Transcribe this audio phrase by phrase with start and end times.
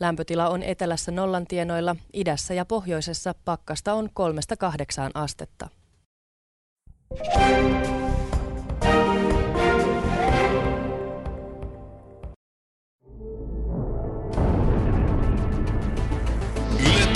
[0.00, 5.68] Lämpötila on etelässä nollan tienoilla, idässä ja pohjoisessa pakkasta on kolmesta kahdeksaan astetta.
[16.80, 17.06] Yle.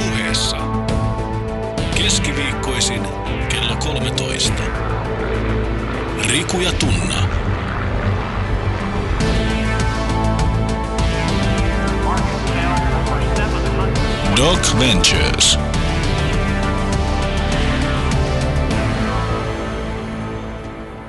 [1.96, 3.02] Keskiviikkoisin
[3.48, 4.52] kello 13.
[6.28, 7.49] Riku ja Tunna.
[14.40, 15.58] Doc Ventures.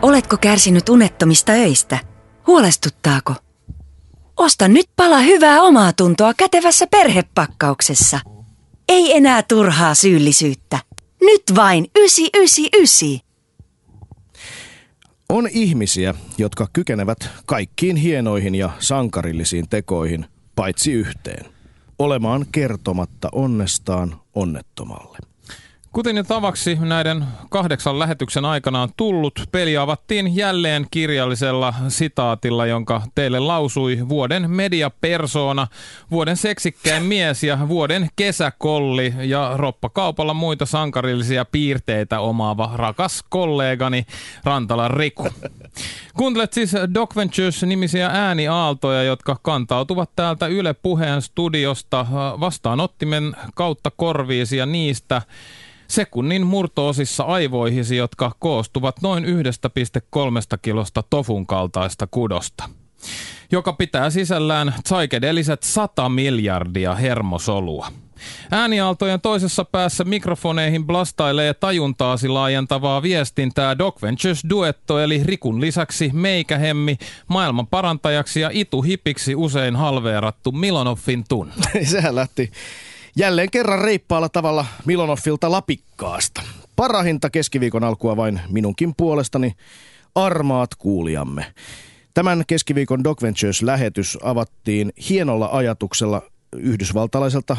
[0.01, 1.99] Oletko kärsinyt unettomista öistä?
[2.47, 3.33] Huolestuttaako?
[4.37, 8.19] Osta nyt pala hyvää omaa tuntoa kätevässä perhepakkauksessa.
[8.89, 10.79] Ei enää turhaa syyllisyyttä.
[11.21, 13.19] Nyt vain 999.
[15.29, 20.25] On ihmisiä, jotka kykenevät kaikkiin hienoihin ja sankarillisiin tekoihin,
[20.55, 21.60] paitsi yhteen.
[22.01, 25.30] Olemaan kertomatta onnestaan onnettomalle.
[25.93, 33.01] Kuten jo tavaksi näiden kahdeksan lähetyksen aikana on tullut, peli avattiin jälleen kirjallisella sitaatilla, jonka
[33.15, 35.67] teille lausui vuoden mediapersona,
[36.11, 44.05] vuoden seksikkäin mies ja vuoden kesäkolli ja roppakaupalla muita sankarillisia piirteitä omaava rakas kollegani
[44.43, 45.27] Rantala Riku.
[46.17, 52.05] Kuuntelet siis Doc Ventures-nimisiä ääniaaltoja, jotka kantautuvat täältä Yle Puheen studiosta
[52.39, 55.21] vastaanottimen kautta korviisi ja niistä
[55.91, 59.29] sekunnin murtoosissa aivoihisi, jotka koostuvat noin 1,3
[60.61, 62.69] kilosta tofun kaltaista kudosta
[63.51, 67.87] joka pitää sisällään psykedeliset 100 miljardia hermosolua.
[68.51, 76.97] Ääniaaltojen toisessa päässä mikrofoneihin blastailee tajuntaasi laajentavaa viestintää Doc Ventures Duetto eli Rikun lisäksi meikähemmi
[77.27, 81.51] maailman parantajaksi ja ituhipiksi usein halveerattu Milonoffin tun.
[81.83, 82.51] Sehän lähti
[83.15, 86.41] jälleen kerran reippaalla tavalla Milonoffilta lapikkaasta.
[86.75, 89.53] Parahinta keskiviikon alkua vain minunkin puolestani
[90.15, 91.53] armaat kuulijamme.
[92.13, 96.21] Tämän keskiviikon Doc Ventures-lähetys avattiin hienolla ajatuksella
[96.55, 97.57] yhdysvaltalaiselta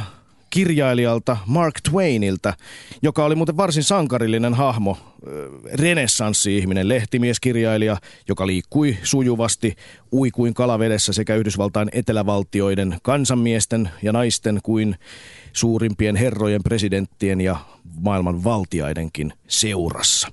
[0.52, 2.54] kirjailijalta Mark Twainilta,
[3.02, 4.98] joka oli muuten varsin sankarillinen hahmo,
[5.72, 7.96] renessanssi-ihminen, lehtimieskirjailija,
[8.28, 9.76] joka liikkui sujuvasti,
[10.12, 14.96] ui kuin kalavedessä sekä Yhdysvaltain etelävaltioiden kansanmiesten ja naisten kuin
[15.52, 17.56] suurimpien herrojen, presidenttien ja
[18.00, 20.28] maailman valtiaidenkin seurassa.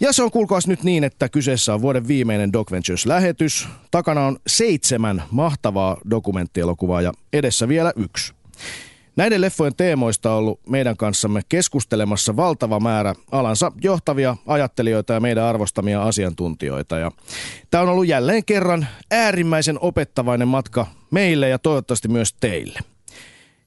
[0.00, 3.68] Ja se on kuulkaas nyt niin, että kyseessä on vuoden viimeinen Doc Ventures-lähetys.
[3.90, 8.32] Takana on seitsemän mahtavaa dokumenttielokuvaa ja edessä vielä yksi.
[9.16, 15.44] Näiden leffojen teemoista on ollut meidän kanssamme keskustelemassa valtava määrä alansa johtavia ajattelijoita ja meidän
[15.44, 16.98] arvostamia asiantuntijoita.
[16.98, 17.12] Ja
[17.70, 22.78] tämä on ollut jälleen kerran äärimmäisen opettavainen matka meille ja toivottavasti myös teille.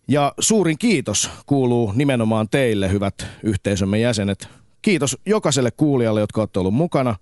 [0.08, 4.48] Ja suurin kiitos kuuluu nimenomaan teille, hyvät yhteisömme jäsenet.
[4.82, 7.16] Kiitos jokaiselle kuulijalle, jotka olette olleet mukana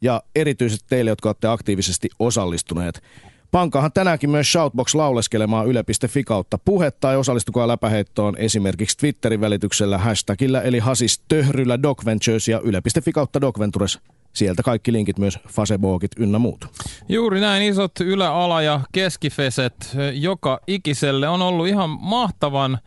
[0.00, 3.02] ja erityisesti teille, jotka olette aktiivisesti osallistuneet.
[3.50, 10.60] Pankahan tänäänkin myös Shoutbox lauleskelemaan yle.fi kautta puhetta tai osallistukaa läpäheittoon esimerkiksi Twitterin välityksellä hashtagillä
[10.60, 13.98] eli hasis töhryllä Docventures ja yle.fi kautta Docventures.
[14.32, 16.68] Sieltä kaikki linkit myös Facebookit ynnä muut.
[17.08, 22.78] Juuri näin isot ylä-, ala- ja keskifeset joka ikiselle on ollut ihan mahtavan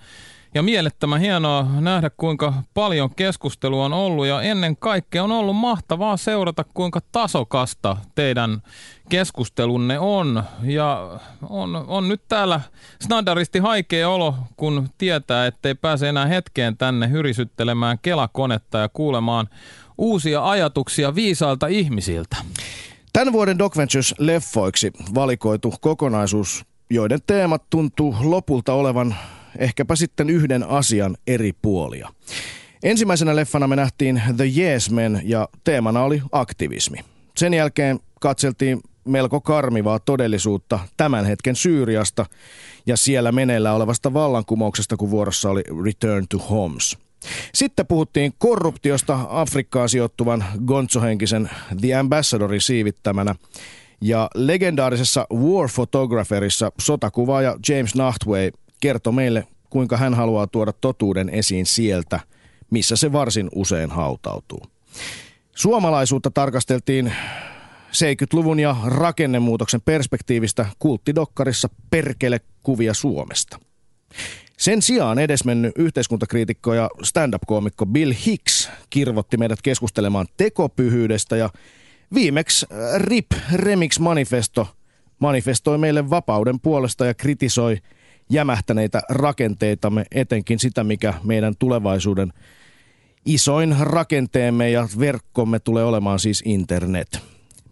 [0.54, 6.18] ja mielettömän hienoa nähdä, kuinka paljon keskustelua on ollut ja ennen kaikkea on ollut mahtavaa
[6.18, 8.62] seurata, kuinka tasokasta teidän
[9.10, 10.44] keskustelunne on.
[10.64, 12.62] Ja on, on nyt täällä
[13.02, 19.50] snadaristi haikea olo, kun tietää, ettei pääse enää hetkeen tänne hyrisyttelemään kelakonetta ja kuulemaan
[19.98, 22.38] uusia ajatuksia viisailta ihmisiltä.
[23.14, 29.16] Tämän vuoden Doc Ventures-leffoiksi valikoitu kokonaisuus, joiden teemat tuntuu lopulta olevan
[29.58, 32.10] ehkäpä sitten yhden asian eri puolia.
[32.84, 36.98] Ensimmäisenä leffana me nähtiin The Yes Men ja teemana oli aktivismi.
[37.38, 42.26] Sen jälkeen katseltiin melko karmivaa todellisuutta tämän hetken Syyriasta
[42.86, 46.98] ja siellä meneillä olevasta vallankumouksesta, kun vuorossa oli Return to Homes.
[47.54, 51.50] Sitten puhuttiin korruptiosta Afrikkaan sijoittuvan gonzohenkisen
[51.82, 53.36] The Ambassadorin siivittämänä
[54.02, 61.66] ja legendaarisessa War Photographerissa sotakuvaaja James Nachtway kertoi meille, kuinka hän haluaa tuoda totuuden esiin
[61.66, 62.20] sieltä,
[62.70, 64.64] missä se varsin usein hautautuu.
[65.56, 67.14] Suomalaisuutta tarkasteltiin
[67.88, 73.60] 70-luvun ja rakennemuutoksen perspektiivistä kulttidokkarissa Perkele kuvia Suomesta.
[74.58, 81.50] Sen sijaan edesmennyt yhteiskuntakriitikko ja stand-up-koomikko Bill Hicks kirvotti meidät keskustelemaan tekopyhyydestä ja
[82.14, 82.66] viimeksi
[82.98, 84.68] RIP Remix Manifesto
[85.20, 87.78] manifestoi meille vapauden puolesta ja kritisoi–
[88.30, 92.34] jämähtäneitä rakenteitamme, etenkin sitä, mikä meidän tulevaisuuden
[93.26, 97.20] isoin rakenteemme ja verkkomme tulee olemaan siis internet.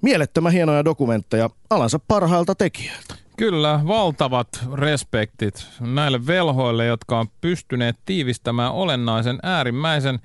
[0.02, 3.16] Mielettömän hienoja dokumentteja alansa parhailta tekijöiltä.
[3.38, 10.20] Kyllä, valtavat respektit näille velhoille, jotka on pystyneet tiivistämään olennaisen äärimmäisen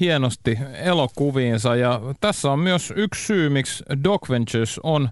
[0.00, 1.76] hienosti elokuviinsa.
[1.76, 5.08] Ja tässä on myös yksi syy, miksi Doc Ventures on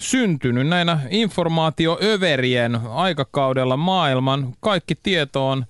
[0.00, 4.52] syntynyt näinä informaatioöverien aikakaudella maailman.
[4.60, 5.64] Kaikki tieto on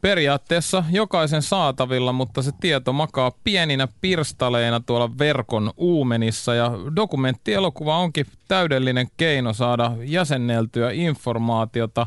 [0.00, 8.26] periaatteessa jokaisen saatavilla, mutta se tieto makaa pieninä pirstaleina tuolla verkon uumenissa ja dokumenttielokuva onkin
[8.48, 12.06] täydellinen keino saada jäsenneltyä informaatiota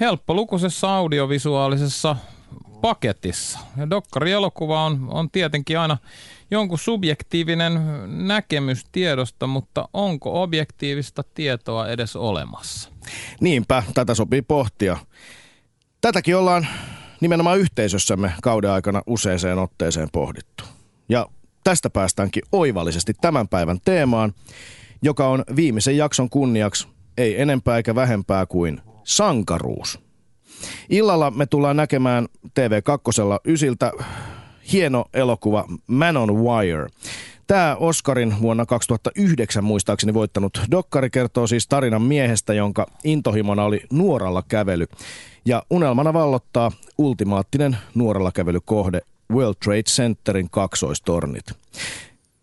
[0.00, 2.16] helppolukuisessa audiovisuaalisessa
[2.80, 3.58] paketissa.
[3.76, 5.96] Ja dokkarielokuva on, on tietenkin aina
[6.50, 12.90] jonkun subjektiivinen näkemys tiedosta, mutta onko objektiivista tietoa edes olemassa?
[13.40, 14.96] Niinpä, tätä sopii pohtia.
[16.00, 16.66] Tätäkin ollaan
[17.20, 20.64] nimenomaan yhteisössämme kauden aikana useaseen otteeseen pohdittu.
[21.08, 21.26] Ja
[21.64, 24.34] tästä päästäänkin oivallisesti tämän päivän teemaan,
[25.02, 26.88] joka on viimeisen jakson kunniaksi
[27.18, 30.00] ei enempää eikä vähempää kuin sankaruus.
[30.90, 33.92] Illalla me tullaan näkemään TV2 ysiltä
[34.72, 36.86] hieno elokuva Man on Wire.
[37.46, 44.42] Tämä Oscarin vuonna 2009 muistaakseni voittanut dokkari kertoo siis tarinan miehestä, jonka intohimona oli nuoralla
[44.48, 44.86] kävely.
[45.44, 49.00] Ja unelmana vallottaa ultimaattinen nuoralla kävelykohde
[49.32, 51.44] World Trade Centerin kaksoistornit.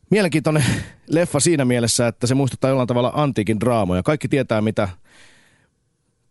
[0.10, 0.64] Mielenkiintoinen
[1.08, 4.04] leffa siinä mielessä, että se muistuttaa jollain tavalla antiikin draamoja.
[4.04, 4.90] Kaikki tietää, mitä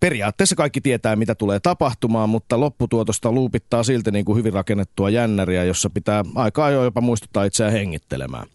[0.01, 5.65] periaatteessa kaikki tietää, mitä tulee tapahtumaan, mutta lopputuotosta luupittaa silti niin kuin hyvin rakennettua jännäriä,
[5.65, 8.47] jossa pitää aika ajoin jopa muistuttaa itseään hengittelemään.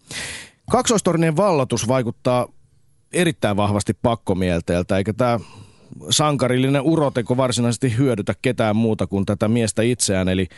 [0.70, 2.48] Kaksoistornien vallotus vaikuttaa
[3.12, 5.40] erittäin vahvasti pakkomielteeltä, eikä tämä
[6.10, 10.48] sankarillinen uroteko varsinaisesti hyödytä ketään muuta kuin tätä miestä itseään, eli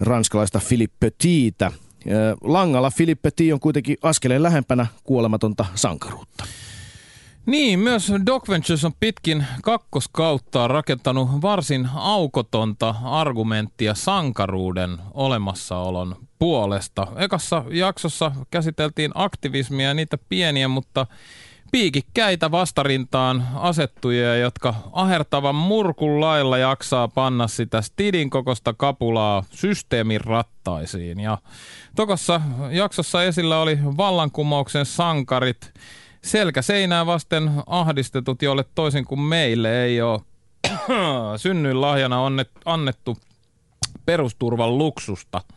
[0.00, 1.72] ranskalaista Philippe Petittä.
[2.40, 6.44] Langalla Philippe Petit on kuitenkin askeleen lähempänä kuolematonta sankaruutta.
[7.46, 17.06] Niin, myös Doc Ventures on pitkin kakkoskautta rakentanut varsin aukotonta argumenttia sankaruuden olemassaolon puolesta.
[17.16, 21.06] Ekassa jaksossa käsiteltiin aktivismia ja niitä pieniä, mutta
[21.72, 31.20] piikikkäitä vastarintaan asettuja, jotka ahertavan murkun lailla jaksaa panna sitä stidin kokosta kapulaa systeemin rattaisiin.
[31.20, 31.38] Ja
[31.96, 32.40] tokossa
[32.70, 35.72] jaksossa esillä oli vallankumouksen sankarit,
[36.26, 40.20] selkä seinää vasten ahdistetut, joille toisin kuin meille ei ole
[41.36, 42.20] synnyin lahjana
[42.64, 43.16] annettu
[44.06, 45.40] perusturvan luksusta–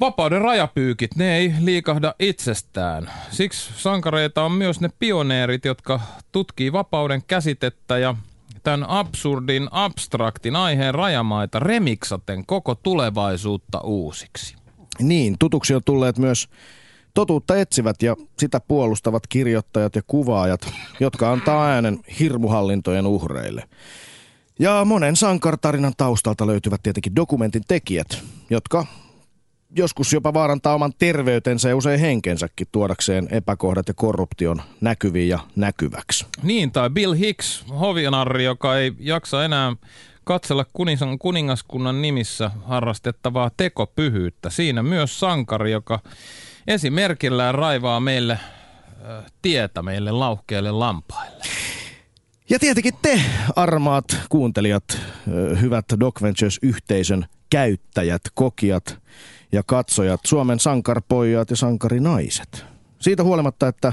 [0.00, 3.10] Vapauden rajapyykit, ne ei liikahda itsestään.
[3.30, 6.00] Siksi sankareita on myös ne pioneerit, jotka
[6.32, 8.14] tutkii vapauden käsitettä ja
[8.62, 14.56] tämän absurdin, abstraktin aiheen rajamaita remiksaten koko tulevaisuutta uusiksi.
[14.98, 16.48] Niin, tutuksi on tulleet myös
[17.14, 20.70] totuutta etsivät ja sitä puolustavat kirjoittajat ja kuvaajat,
[21.00, 23.64] jotka antaa äänen hirmuhallintojen uhreille.
[24.58, 28.86] Ja monen sankartarinan taustalta löytyvät tietenkin dokumentin tekijät, jotka
[29.76, 36.26] joskus jopa vaarantaa oman terveytensä ja usein henkensäkin tuodakseen epäkohdat ja korruption näkyviin ja näkyväksi.
[36.42, 39.76] Niin, tai Bill Hicks, hovionarri, joka ei jaksa enää
[40.24, 40.66] katsella
[41.18, 44.50] kuningaskunnan nimissä harrastettavaa tekopyhyyttä.
[44.50, 46.00] Siinä myös sankari, joka
[46.66, 51.44] esimerkillään raivaa meille äh, tietä meille lauhkeille lampaille.
[52.50, 53.20] Ja tietenkin te,
[53.56, 54.98] armaat kuuntelijat,
[55.60, 58.98] hyvät Doc Ventures-yhteisön käyttäjät, kokijat,
[59.52, 62.64] ja katsojat, Suomen sankarpojat ja sankarinaiset.
[62.98, 63.92] Siitä huolimatta, että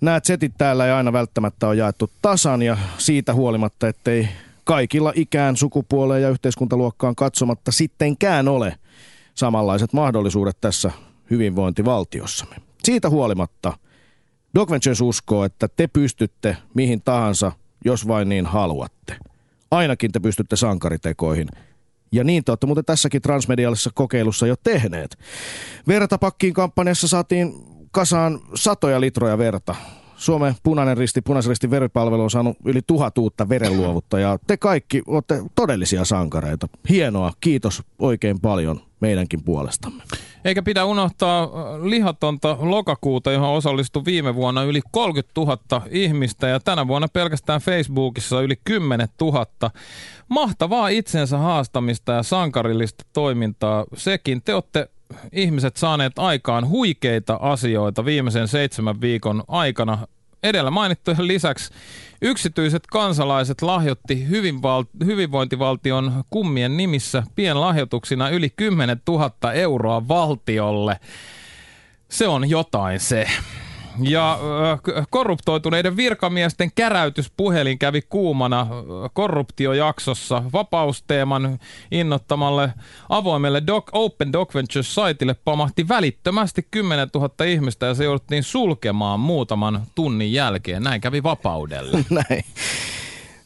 [0.00, 4.28] nämä setit täällä ei aina välttämättä ole jaettu tasan ja siitä huolimatta, ettei
[4.64, 8.78] kaikilla ikään, sukupuoleen ja yhteiskuntaluokkaan katsomatta sittenkään ole
[9.34, 10.92] samanlaiset mahdollisuudet tässä
[11.32, 12.56] hyvinvointivaltiossamme.
[12.84, 13.78] Siitä huolimatta
[14.54, 17.52] Doc Ventures uskoo, että te pystytte mihin tahansa,
[17.84, 19.16] jos vain niin haluatte.
[19.70, 21.48] Ainakin te pystytte sankaritekoihin–
[22.12, 25.18] ja niin te olette muuten tässäkin transmediallisessa kokeilussa jo tehneet.
[25.88, 27.52] Vertapakkiin kampanjassa saatiin
[27.90, 29.74] kasaan satoja litroja verta.
[30.22, 34.38] Suomen punainen risti, punaisen ristin veripalvelu on saanut yli tuhat uutta verenluovuttajaa.
[34.46, 36.68] Te kaikki olette todellisia sankareita.
[36.88, 40.02] Hienoa, kiitos oikein paljon meidänkin puolestamme.
[40.44, 41.50] Eikä pidä unohtaa äh,
[41.82, 45.58] lihatonta lokakuuta, johon osallistui viime vuonna yli 30 000
[45.90, 49.46] ihmistä ja tänä vuonna pelkästään Facebookissa yli 10 000.
[50.28, 54.42] Mahtavaa itsensä haastamista ja sankarillista toimintaa sekin.
[54.42, 54.88] Te olette
[55.32, 59.98] ihmiset saaneet aikaan huikeita asioita viimeisen seitsemän viikon aikana
[60.42, 61.70] edellä mainittujen lisäksi
[62.24, 71.00] Yksityiset kansalaiset lahjoitti hyvinval- hyvinvointivaltion kummien nimissä pienlahjoituksina yli 10 000 euroa valtiolle.
[72.08, 73.26] Se on jotain se.
[73.98, 74.38] Ja
[75.10, 78.66] korruptoituneiden virkamiesten käräytyspuhelin kävi kuumana
[79.12, 81.58] korruptiojaksossa vapausteeman
[81.90, 82.72] innottamalle
[83.08, 89.82] avoimelle Doc, Open Doc Ventures-saitille pamahti välittömästi 10 000 ihmistä ja se jouduttiin sulkemaan muutaman
[89.94, 90.82] tunnin jälkeen.
[90.82, 92.04] Näin kävi vapaudelle.
[92.28, 92.44] Näin.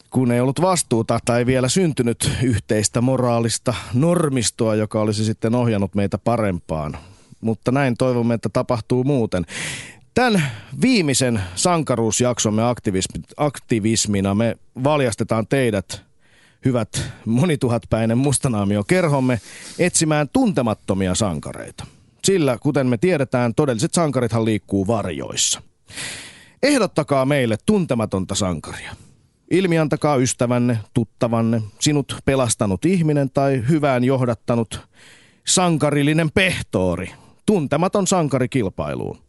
[0.09, 6.17] Kun ei ollut vastuuta tai vielä syntynyt yhteistä moraalista normistoa, joka olisi sitten ohjannut meitä
[6.17, 6.97] parempaan.
[7.41, 9.45] Mutta näin toivomme, että tapahtuu muuten.
[10.17, 10.43] Tämän
[10.81, 16.01] viimeisen sankaruusjaksomme aktivismi, aktivismina me valjastetaan teidät,
[16.65, 19.41] hyvät monituhatpäinen mustanaamio kerhomme,
[19.79, 21.85] etsimään tuntemattomia sankareita.
[22.23, 25.61] Sillä, kuten me tiedetään, todelliset sankarithan liikkuu varjoissa.
[26.63, 28.95] Ehdottakaa meille tuntematonta sankaria.
[29.51, 34.81] Ilmiantakaa ystävänne, tuttavanne, sinut pelastanut ihminen tai hyvään johdattanut
[35.47, 37.11] sankarillinen pehtoori.
[37.45, 39.26] Tuntematon sankari kilpailuun.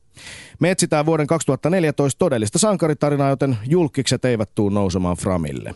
[0.59, 5.75] Me etsitään vuoden 2014 todellista sankaritarinaa, joten julkikset eivät tuu nousemaan Framille.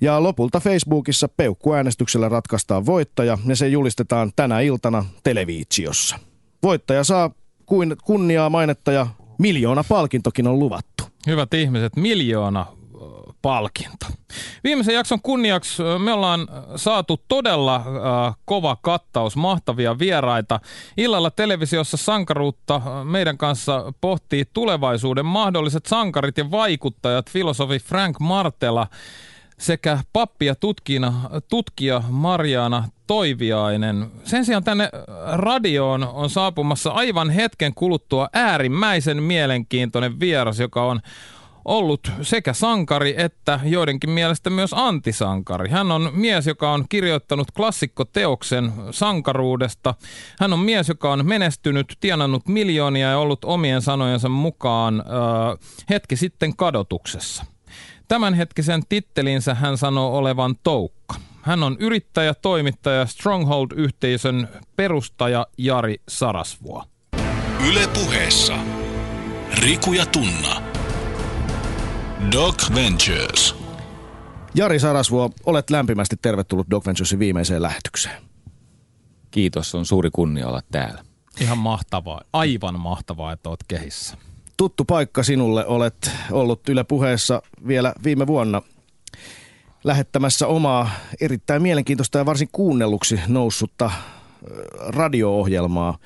[0.00, 6.18] Ja lopulta Facebookissa peukkuäänestyksellä ratkaistaan voittaja ja se julistetaan tänä iltana televiitsiossa.
[6.62, 7.30] Voittaja saa
[7.66, 9.06] kuin kunniaa mainetta ja
[9.38, 11.04] miljoona palkintokin on luvattu.
[11.26, 12.66] Hyvät ihmiset, miljoona
[13.44, 14.06] palkinto.
[14.64, 20.60] Viimeisen jakson kunniaksi me ollaan saatu todella äh, kova kattaus, mahtavia vieraita.
[20.96, 28.86] Illalla televisiossa sankaruutta meidän kanssa pohtii tulevaisuuden mahdolliset sankarit ja vaikuttajat, filosofi Frank Martela
[29.58, 31.14] sekä pappi ja tutkina,
[31.48, 34.10] tutkija Marjaana Toiviainen.
[34.24, 34.88] Sen sijaan tänne
[35.32, 41.00] radioon on saapumassa aivan hetken kuluttua äärimmäisen mielenkiintoinen vieras, joka on
[41.64, 45.68] ollut sekä sankari että joidenkin mielestä myös antisankari.
[45.70, 49.94] Hän on mies, joka on kirjoittanut klassikkoteoksen sankaruudesta.
[50.40, 55.58] Hän on mies, joka on menestynyt, tienannut miljoonia ja ollut omien sanojensa mukaan äh,
[55.90, 57.44] hetki sitten kadotuksessa.
[58.08, 61.14] Tämänhetkisen tittelinsä hän sanoo olevan Toukka.
[61.42, 66.84] Hän on yrittäjä, toimittaja, Stronghold-yhteisön perustaja Jari Sarasvuo.
[67.68, 68.54] Yle puheessa.
[69.60, 70.73] Riku ja Tunna.
[72.32, 73.56] Doc Ventures.
[74.54, 78.22] Jari Sarasvuo, olet lämpimästi tervetullut Doc Venturesin viimeiseen lähetykseen.
[79.30, 81.04] Kiitos, on suuri kunnia olla täällä.
[81.40, 84.16] Ihan mahtavaa, aivan mahtavaa, että olet kehissä.
[84.56, 88.62] Tuttu paikka sinulle, olet ollut Yle puheessa vielä viime vuonna
[89.84, 90.90] lähettämässä omaa
[91.20, 93.90] erittäin mielenkiintoista ja varsin kuunnelluksi noussutta
[94.78, 95.98] radio-ohjelmaa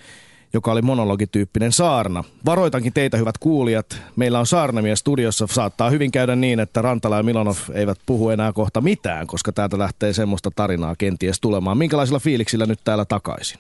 [0.53, 2.25] joka oli monologityyppinen saarna.
[2.47, 4.03] Varoitankin teitä, hyvät kuulijat.
[4.17, 5.47] Meillä on saarnamies studiossa.
[5.51, 9.79] Saattaa hyvin käydä niin, että Rantala ja Milanov eivät puhu enää kohta mitään, koska täältä
[9.79, 11.79] lähtee semmoista tarinaa kenties tulemaan.
[11.79, 13.59] Minkälaisilla fiiliksillä nyt täällä takaisin?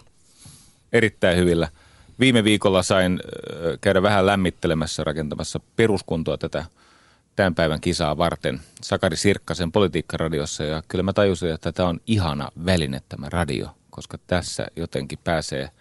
[0.92, 1.68] Erittäin hyvillä.
[2.20, 3.20] Viime viikolla sain
[3.80, 6.64] käydä vähän lämmittelemässä rakentamassa peruskuntoa tätä
[7.36, 12.48] tämän päivän kisaa varten Sakari Sirkkasen politiikkaradiossa ja kyllä mä tajusin, että tämä on ihana
[12.66, 15.70] väline tämä radio, koska tässä jotenkin pääsee–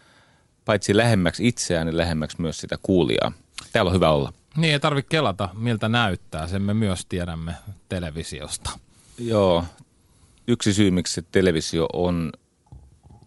[0.67, 3.31] paitsi lähemmäksi itseään, niin lähemmäksi myös sitä kuulijaa.
[3.73, 4.33] Täällä on hyvä olla.
[4.57, 6.47] Niin, ei tarvitse kelata, miltä näyttää.
[6.47, 7.53] Sen me myös tiedämme
[7.89, 8.69] televisiosta.
[9.17, 9.65] Joo.
[10.47, 12.31] Yksi syy, miksi televisio on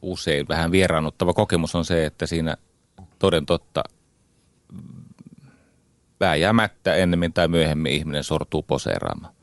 [0.02, 2.56] usein vähän vieraannuttava kokemus on se, että siinä
[3.18, 3.84] toden totta
[6.20, 9.34] vääjäämättä ennemmin tai myöhemmin ihminen sortuu poseeraamaan.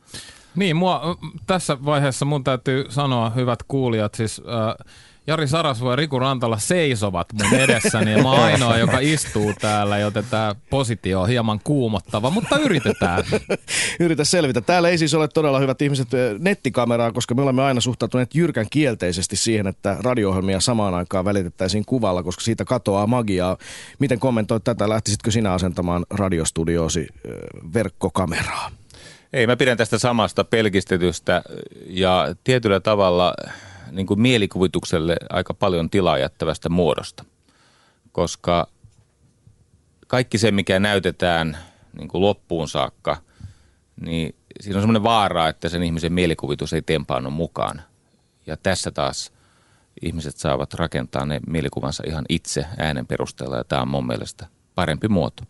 [0.56, 4.94] Niin, mua, tässä vaiheessa mun täytyy sanoa, hyvät kuulijat, siis äh,
[5.28, 9.98] Jari Sarasvo ja Riku Rantala seisovat mun edessäni ja mä oon ainoa, joka istuu täällä,
[9.98, 13.24] joten tämä positio on hieman kuumottava, mutta yritetään.
[14.00, 14.62] Yritä selvitä.
[14.62, 16.08] Täällä ei siis ole todella hyvät ihmiset
[16.40, 22.24] nettikameraa, koska me olemme aina suhtautuneet jyrkän kielteisesti siihen, että radio-ohjelmia samaan aikaan välitettäisiin kuvalla,
[22.24, 23.58] koska siitä katoaa magiaa.
[24.00, 24.90] Miten kommentoit tätä?
[24.90, 27.08] Lähtisitkö sinä asentamaan radiostudioosi
[27.74, 28.72] verkkokameraa?
[29.34, 31.42] Ei, mä pidän tästä samasta pelkistetystä
[31.88, 33.34] ja tietyllä tavalla
[33.92, 37.26] niin kuin mielikuvitukselle aika paljon tilaa jättävästä muodosta,
[38.12, 38.68] koska
[40.08, 41.58] kaikki se, mikä näytetään
[41.98, 43.18] niin kuin loppuun saakka,
[44.02, 47.82] niin siinä on semmoinen vaara, että sen ihmisen mielikuvitus ei tempaannu mukaan.
[48.48, 49.34] Ja tässä taas
[50.02, 55.08] ihmiset saavat rakentaa ne mielikuvansa ihan itse äänen perusteella, ja tämä on mun mielestä parempi
[55.08, 55.44] muoto.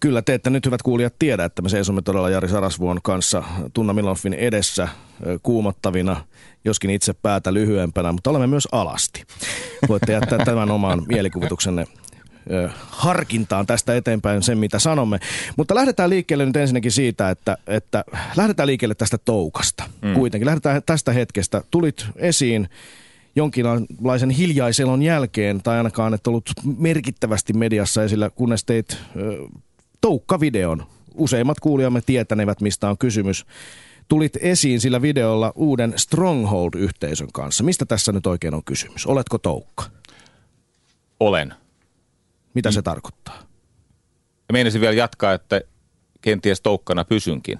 [0.00, 3.42] Kyllä te ette nyt hyvät kuulijat tiedä, että me seisomme todella Jari Sarasvuon kanssa
[3.74, 4.88] Tunna Miloffin edessä
[5.42, 6.24] kuumottavina,
[6.64, 9.24] joskin itse päätä lyhyempänä, mutta olemme myös alasti.
[9.88, 11.86] Voitte jättää tämän omaan mielikuvituksenne
[12.88, 15.18] harkintaan tästä eteenpäin sen, mitä sanomme.
[15.56, 18.04] Mutta lähdetään liikkeelle nyt ensinnäkin siitä, että, että
[18.36, 19.84] lähdetään liikkeelle tästä toukasta.
[20.02, 20.14] Mm.
[20.14, 21.62] Kuitenkin lähdetään tästä hetkestä.
[21.70, 22.68] Tulit esiin
[23.36, 29.48] jonkinlaisen hiljaiselon jälkeen, tai ainakaan et ollut merkittävästi mediassa esillä, kunnes teit ö,
[30.00, 30.86] toukkavideon.
[31.14, 33.46] Useimmat kuulijamme tietänevät, mistä on kysymys.
[34.08, 37.64] Tulit esiin sillä videolla uuden Stronghold-yhteisön kanssa.
[37.64, 39.06] Mistä tässä nyt oikein on kysymys?
[39.06, 39.84] Oletko toukka?
[41.20, 41.54] Olen.
[42.54, 43.38] Mitä se tarkoittaa?
[44.48, 45.60] Ja meinasin vielä jatkaa, että
[46.20, 47.58] kenties toukkana pysynkin,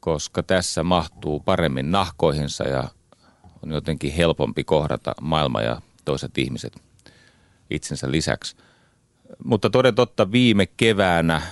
[0.00, 2.88] koska tässä mahtuu paremmin nahkoihinsa ja
[3.66, 6.82] on jotenkin helpompi kohdata maailma ja toiset ihmiset
[7.70, 8.56] itsensä lisäksi.
[9.44, 11.42] Mutta toden totta viime keväänä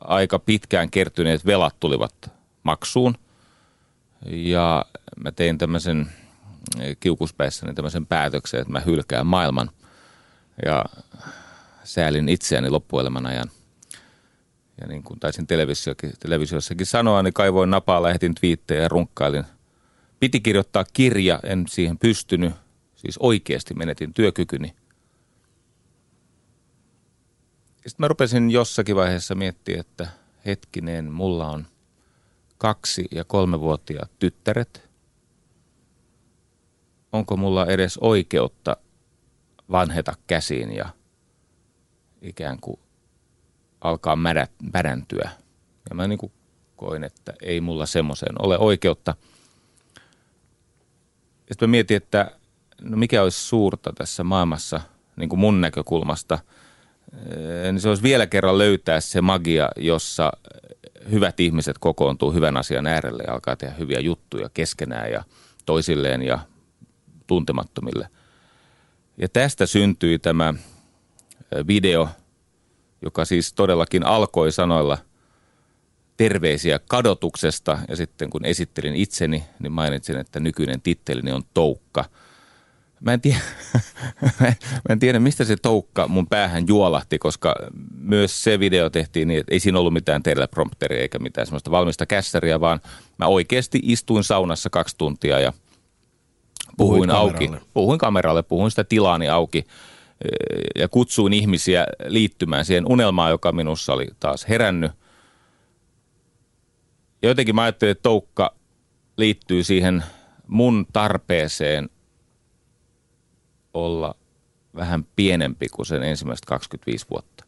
[0.00, 2.30] aika pitkään kertyneet velat tulivat
[2.62, 3.14] maksuun.
[4.26, 4.84] Ja
[5.24, 6.12] mä tein tämmöisen
[7.00, 9.70] kiukuspäissäni tämmöisen päätöksen, että mä hylkään maailman.
[10.64, 10.84] Ja
[11.84, 13.50] säälin itseäni loppuelämän ajan.
[14.80, 15.46] Ja niin kuin taisin
[16.20, 19.44] televisiossakin sanoa, niin kaivoin napaa, lähetin twiittejä ja runkkailin.
[20.22, 22.52] Piti kirjoittaa kirja, en siihen pystynyt.
[22.96, 24.68] Siis oikeasti menetin työkykyni.
[27.72, 30.08] Sitten mä rupesin jossakin vaiheessa miettiä, että
[30.46, 31.66] hetkinen, mulla on
[32.58, 34.90] kaksi- ja kolmevuotiaat tyttäret.
[37.12, 38.76] Onko mulla edes oikeutta
[39.70, 40.88] vanheta käsiin ja
[42.20, 42.80] ikään kuin
[43.80, 45.30] alkaa mädät, mädäntyä.
[45.90, 46.32] Ja mä niin kuin
[46.76, 49.14] koin, että ei mulla semmoiseen ole oikeutta.
[51.52, 52.30] Sitten mä mietin, että
[52.80, 54.80] no mikä olisi suurta tässä maailmassa
[55.16, 56.38] niin kuin mun näkökulmasta–
[57.72, 60.32] niin se olisi vielä kerran löytää se magia, jossa
[61.10, 65.24] hyvät ihmiset kokoontuu hyvän asian äärelle ja alkaa tehdä hyviä juttuja keskenään ja
[65.66, 66.38] toisilleen ja
[67.26, 68.08] tuntemattomille.
[69.16, 70.54] Ja tästä syntyi tämä
[71.66, 72.08] video,
[73.02, 74.98] joka siis todellakin alkoi sanoilla
[76.28, 82.04] terveisiä kadotuksesta ja sitten kun esittelin itseni, niin mainitsin, että nykyinen tittelini on Toukka–
[83.02, 83.40] Mä en, tiedä,
[84.40, 84.52] mä
[84.90, 87.54] en tiedä, mistä se toukka mun päähän juolahti, koska
[87.98, 92.06] myös se video tehtiin niin, että ei siinä ollut mitään teleprompteria eikä mitään semmoista valmista
[92.06, 92.80] kässäriä, vaan
[93.18, 95.52] mä oikeasti istuin saunassa kaksi tuntia ja
[96.76, 97.50] puhuin auki.
[97.74, 103.92] Puhuin kameralle, puhuin sitä tilaani auki eh, ja kutsuin ihmisiä liittymään siihen unelmaan, joka minussa
[103.92, 104.92] oli taas herännyt.
[107.22, 108.54] Ja jotenkin mä ajattelin, että toukka
[109.16, 110.04] liittyy siihen
[110.48, 111.88] mun tarpeeseen–
[113.74, 114.14] olla
[114.76, 117.44] vähän pienempi kuin sen ensimmäiset 25 vuotta.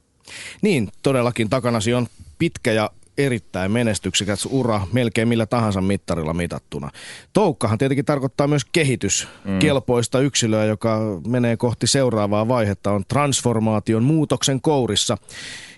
[0.62, 2.06] Niin, todellakin takanasi on
[2.38, 6.90] pitkä ja erittäin menestyksekäs ura melkein millä tahansa mittarilla mitattuna.
[7.32, 9.58] Toukkahan tietenkin tarkoittaa myös kehitys, mm.
[9.58, 15.16] kelpoista yksilöä, joka menee kohti seuraavaa vaihetta, on transformaation muutoksen kourissa.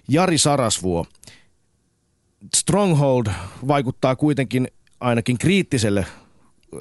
[0.08, 1.06] Jari Sarasvuo,
[2.54, 3.26] Stronghold
[3.68, 4.68] vaikuttaa kuitenkin
[5.00, 6.06] ainakin kriittiselle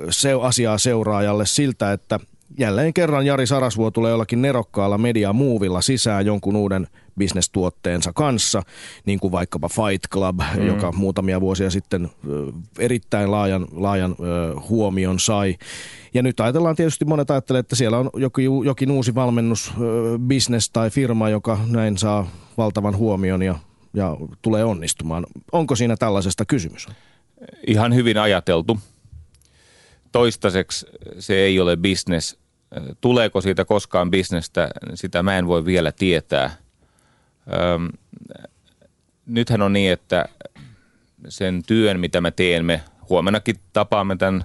[0.10, 2.20] se asiaa seuraajalle siltä, että
[2.58, 8.64] jälleen kerran Jari Sarasvuo tulee jollakin nerokkaalla media-muuvilla sisään jonkun uuden bisnestuotteensa kanssa,
[9.06, 10.68] niin kuin vaikkapa Fight Club, mm.
[10.68, 12.10] joka muutamia vuosia sitten
[12.80, 14.16] erittäin laajan, laajan
[14.70, 15.56] huomion sai.
[16.14, 19.74] Ja nyt ajatellaan tietysti, monet ajattelee, että siellä on jokin, jokin uusi valmennus,
[20.28, 23.56] business tai firma, joka näin saa valtavan huomion ja,
[23.96, 25.26] ja tulee onnistumaan.
[25.52, 26.88] Onko siinä tällaisesta kysymys?
[27.68, 28.80] Ihan hyvin ajateltu
[30.16, 30.86] toistaiseksi
[31.20, 32.38] se ei ole business.
[33.02, 36.56] Tuleeko siitä koskaan bisnestä, sitä mä en voi vielä tietää.
[37.54, 37.90] Öm,
[39.26, 40.26] nythän on niin, että
[41.30, 44.44] sen työn, mitä me teemme, huomennakin tapaamme tämän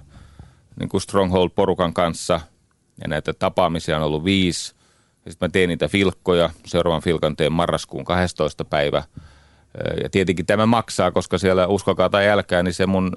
[0.80, 2.40] niin kuin Stronghold-porukan kanssa,
[3.02, 4.74] ja näitä tapaamisia on ollut viisi.
[5.28, 8.64] Sitten mä teen niitä filkkoja, seuraavan filkan teen marraskuun 12.
[8.64, 9.02] päivä–
[10.02, 13.12] ja tietenkin tämä maksaa, koska siellä uskokaa tai älkää, niin se mun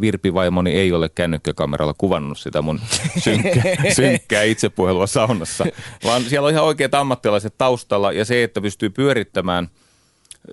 [0.00, 2.80] virpivaimoni ei ole kännykkäkameralla kuvannut sitä mun
[3.24, 3.62] synkkää,
[3.94, 5.64] synkkää itsepuhelua saunassa.
[6.04, 9.68] Vaan siellä on ihan oikeat ammattilaiset taustalla ja se, että pystyy pyörittämään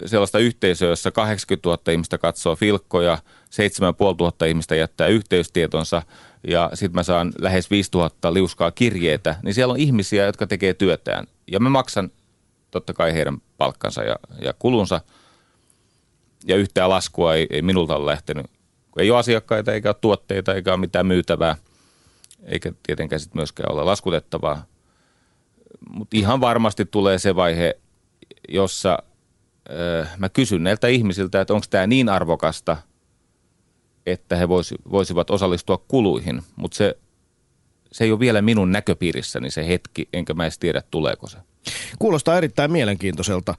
[0.05, 3.17] sellaista yhteisöä, jossa 80 000 ihmistä katsoo filkkoja,
[3.49, 6.01] 7500 ihmistä jättää yhteystietonsa
[6.47, 11.27] ja sitten mä saan lähes 5000 liuskaa kirjeitä, niin siellä on ihmisiä, jotka tekee työtään.
[11.51, 12.11] Ja mä maksan
[12.71, 15.01] totta kai heidän palkkansa ja, ja kulunsa–
[16.47, 18.45] ja yhtään laskua ei, ei minulta ole lähtenyt.
[18.91, 21.55] Kun ei ole asiakkaita, eikä ole tuotteita, eikä ole mitään myytävää,
[22.43, 24.65] eikä tietenkään sitten myöskään ole laskutettavaa.
[25.89, 27.77] Mutta ihan varmasti tulee se vaihe,
[28.49, 28.97] jossa
[30.01, 32.77] äh, mä kysyn näiltä ihmisiltä, että onko tämä niin arvokasta,
[34.05, 36.41] että he voisi, voisivat osallistua kuluihin.
[36.55, 36.97] Mutta se,
[37.91, 41.37] se ei ole vielä minun näköpiirissäni se hetki, enkä mä edes tiedä tuleeko se.
[41.99, 43.55] Kuulostaa erittäin mielenkiintoiselta.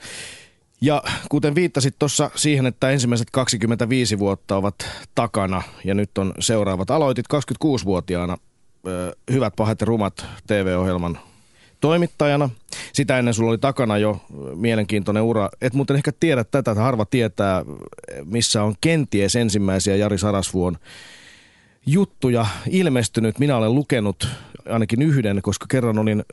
[0.83, 4.75] Ja kuten viittasit tuossa siihen, että ensimmäiset 25 vuotta ovat
[5.15, 6.91] takana ja nyt on seuraavat.
[6.91, 8.37] Aloitit 26-vuotiaana
[8.87, 11.19] ö, Hyvät, pahat ja rumat TV-ohjelman
[11.81, 12.51] toimittajana.
[12.93, 14.21] Sitä ennen sulla oli takana jo
[14.55, 15.49] mielenkiintoinen ura.
[15.61, 17.65] Et muuten ehkä tiedä tätä, että harva tietää,
[18.25, 20.79] missä on kenties ensimmäisiä Jari Sarasvuon
[21.87, 23.39] juttuja ilmestynyt.
[23.39, 24.29] Minä olen lukenut
[24.71, 26.25] ainakin yhden, koska kerran olin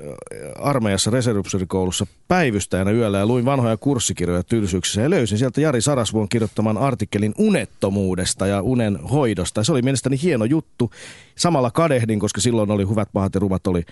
[0.59, 6.77] armeijassa reservupseerikoulussa päivystäjänä yöllä ja luin vanhoja kurssikirjoja tylsyyksissä ja löysin sieltä Jari Sarasvuon kirjoittaman
[6.77, 9.63] artikkelin unettomuudesta ja unen hoidosta.
[9.63, 10.91] Se oli mielestäni hieno juttu.
[11.35, 13.83] Samalla kadehdin, koska silloin oli Hyvät, pahat ja rumat oli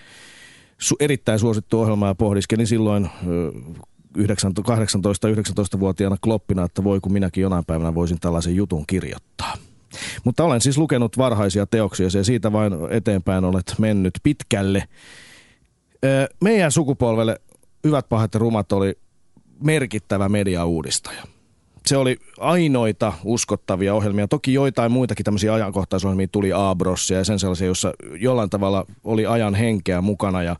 [1.00, 3.08] erittäin suosittu ohjelma ja pohdiskelin silloin
[4.18, 9.54] 18-19-vuotiaana kloppina, että voi kun minäkin jonain päivänä voisin tällaisen jutun kirjoittaa.
[10.24, 14.84] Mutta olen siis lukenut varhaisia teoksia ja siitä vain eteenpäin olet mennyt pitkälle.
[16.40, 17.40] Meidän sukupolvelle
[17.84, 18.98] Hyvät, pahat ja rumat oli
[19.64, 21.22] merkittävä mediauudistaja.
[21.86, 24.28] Se oli ainoita uskottavia ohjelmia.
[24.28, 29.54] Toki joitain muitakin tämmöisiä ajankohtaisohjelmia tuli Abrossia ja sen sellaisia, jossa jollain tavalla oli ajan
[29.54, 30.56] henkeä mukana ja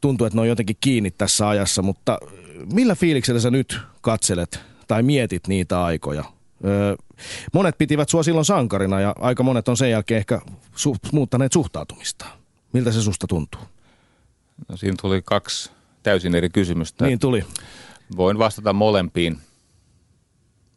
[0.00, 1.82] tuntuu, että ne on jotenkin kiinni tässä ajassa.
[1.82, 2.18] Mutta
[2.72, 6.24] millä fiiliksellä sä nyt katselet tai mietit niitä aikoja?
[6.64, 6.96] Öö,
[7.52, 10.40] monet pitivät sua silloin sankarina ja aika monet on sen jälkeen ehkä
[10.76, 12.26] su- muuttaneet suhtautumista.
[12.72, 13.60] Miltä se susta tuntuu?
[14.68, 15.70] No, siinä tuli kaksi
[16.02, 17.06] täysin eri kysymystä.
[17.06, 17.44] Niin tuli.
[18.16, 19.38] Voin vastata molempiin.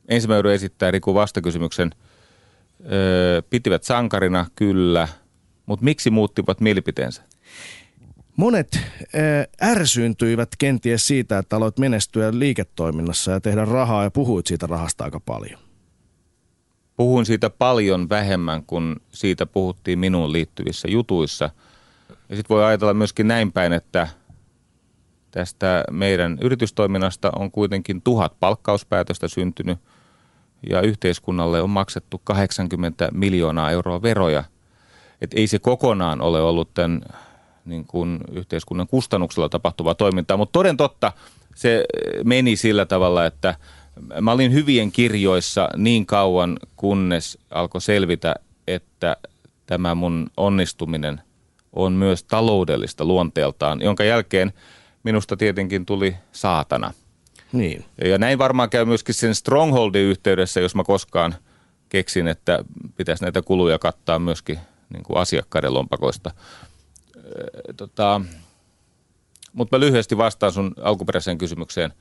[0.07, 1.91] Ensimmäinen esittää Riku vastakysymyksen.
[2.91, 5.07] Öö, pitivät sankarina, kyllä,
[5.65, 7.23] mutta miksi muuttivat mielipiteensä?
[8.37, 14.67] Monet äh, ärsyyntyivät kenties siitä, että aloit menestyä liiketoiminnassa ja tehdä rahaa ja puhuit siitä
[14.67, 15.59] rahasta aika paljon.
[17.01, 21.49] Puhuin siitä paljon vähemmän kuin siitä puhuttiin minuun liittyvissä jutuissa.
[22.29, 24.07] Ja sitten voi ajatella myöskin näin päin, että
[25.31, 29.79] tästä meidän yritystoiminnasta on kuitenkin tuhat palkkauspäätöstä syntynyt
[30.69, 34.43] ja yhteiskunnalle on maksettu 80 miljoonaa euroa veroja.
[35.21, 37.01] Et ei se kokonaan ole ollut tämän
[37.65, 41.13] niin kuin yhteiskunnan kustannuksella tapahtuvaa toimintaa, mutta toden totta
[41.55, 41.85] se
[42.23, 43.55] meni sillä tavalla, että
[44.21, 48.35] mä olin hyvien kirjoissa niin kauan, kunnes alkoi selvitä,
[48.67, 49.17] että
[49.65, 51.21] tämä mun onnistuminen
[51.73, 54.53] on myös taloudellista luonteeltaan, jonka jälkeen
[55.03, 56.93] minusta tietenkin tuli saatana.
[57.53, 57.85] Niin.
[58.03, 61.35] Ja näin varmaan käy myöskin sen Strongholdin yhteydessä, jos mä koskaan
[61.89, 64.59] keksin, että pitäisi näitä kuluja kattaa myöskin
[64.93, 66.31] niin kuin asiakkaiden lompakoista.
[67.77, 68.21] Tota,
[69.53, 71.93] mutta mä lyhyesti vastaan sun alkuperäiseen kysymykseen.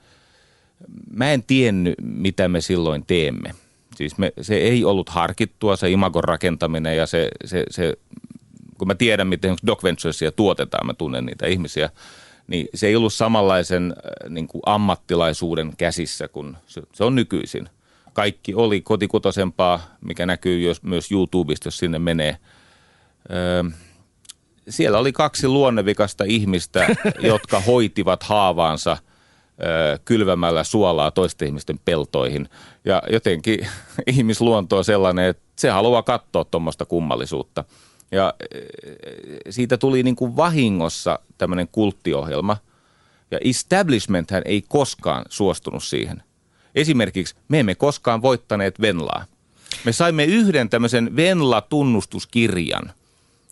[1.13, 3.51] Mä en tiennyt, mitä me silloin teemme.
[3.95, 7.97] Siis me, se ei ollut harkittua, se imagon rakentaminen ja se, se, se
[8.77, 11.89] kun mä tiedän, miten Doc Venturesia tuotetaan, mä tunnen niitä ihmisiä,
[12.47, 13.95] niin se ei ollut samanlaisen
[14.29, 17.69] niin kuin ammattilaisuuden käsissä kuin se, se on nykyisin.
[18.13, 22.37] Kaikki oli kotikutosempaa, mikä näkyy myös YouTubesta, jos sinne menee.
[23.31, 23.63] Öö,
[24.69, 26.95] siellä oli kaksi luonnevikasta ihmistä,
[27.31, 28.97] jotka hoitivat haavaansa
[30.05, 32.49] kylvämällä suolaa toisten ihmisten peltoihin.
[32.85, 33.67] Ja jotenkin
[34.07, 37.63] ihmisluonto on sellainen, että se haluaa katsoa tuommoista kummallisuutta.
[38.11, 38.33] Ja
[39.49, 42.57] siitä tuli niin kuin vahingossa tämmöinen kulttiohjelma.
[43.31, 46.23] Ja establishment hän ei koskaan suostunut siihen.
[46.75, 49.25] Esimerkiksi me emme koskaan voittaneet Venlaa.
[49.85, 52.91] Me saimme yhden tämmöisen Venla-tunnustuskirjan–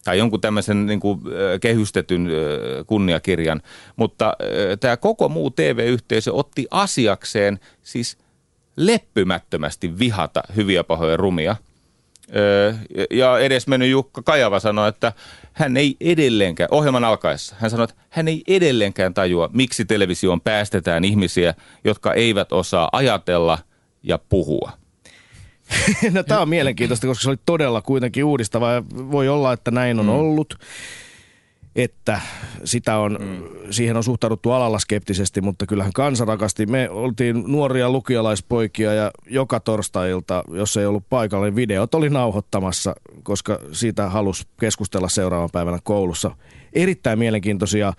[0.04, 1.20] tai jonkun tämmöisen niin kuin,
[1.62, 2.30] kehystetyn
[2.88, 3.62] kunniakirjan,
[3.96, 4.34] mutta
[4.80, 8.18] tämä koko muu TV-yhteisö otti asiakseen siis
[8.78, 11.56] leppymättömästi vihata hyviä pahoja rumia.
[13.12, 15.14] Ja edesmennyt Jukka Kajava sanoi, että
[15.54, 21.06] hän ei edelleenkään, ohjelman alkaessa, hän sanoi, että hän ei edelleenkään tajua, miksi televisioon päästetään
[21.06, 23.60] ihmisiä, jotka eivät osaa ajatella
[24.04, 24.72] ja puhua.
[26.12, 30.00] no tämä on mielenkiintoista, koska se oli todella kuitenkin uudistava ja voi olla, että näin
[30.00, 30.12] on mm.
[30.12, 30.60] ollut.
[31.76, 32.22] Että
[32.64, 33.44] sitä on, mm.
[33.72, 36.66] siihen on suhtauduttu alalla skeptisesti, mutta kyllähän kansa rakasti.
[36.66, 42.96] Me oltiin nuoria lukialaispoikia ja joka torstailta, jos ei ollut paikalla, niin videot oli nauhoittamassa,
[43.24, 46.32] koska siitä halusi keskustella seuraavan päivänä koulussa.
[46.74, 47.94] Erittäin mielenkiintoisia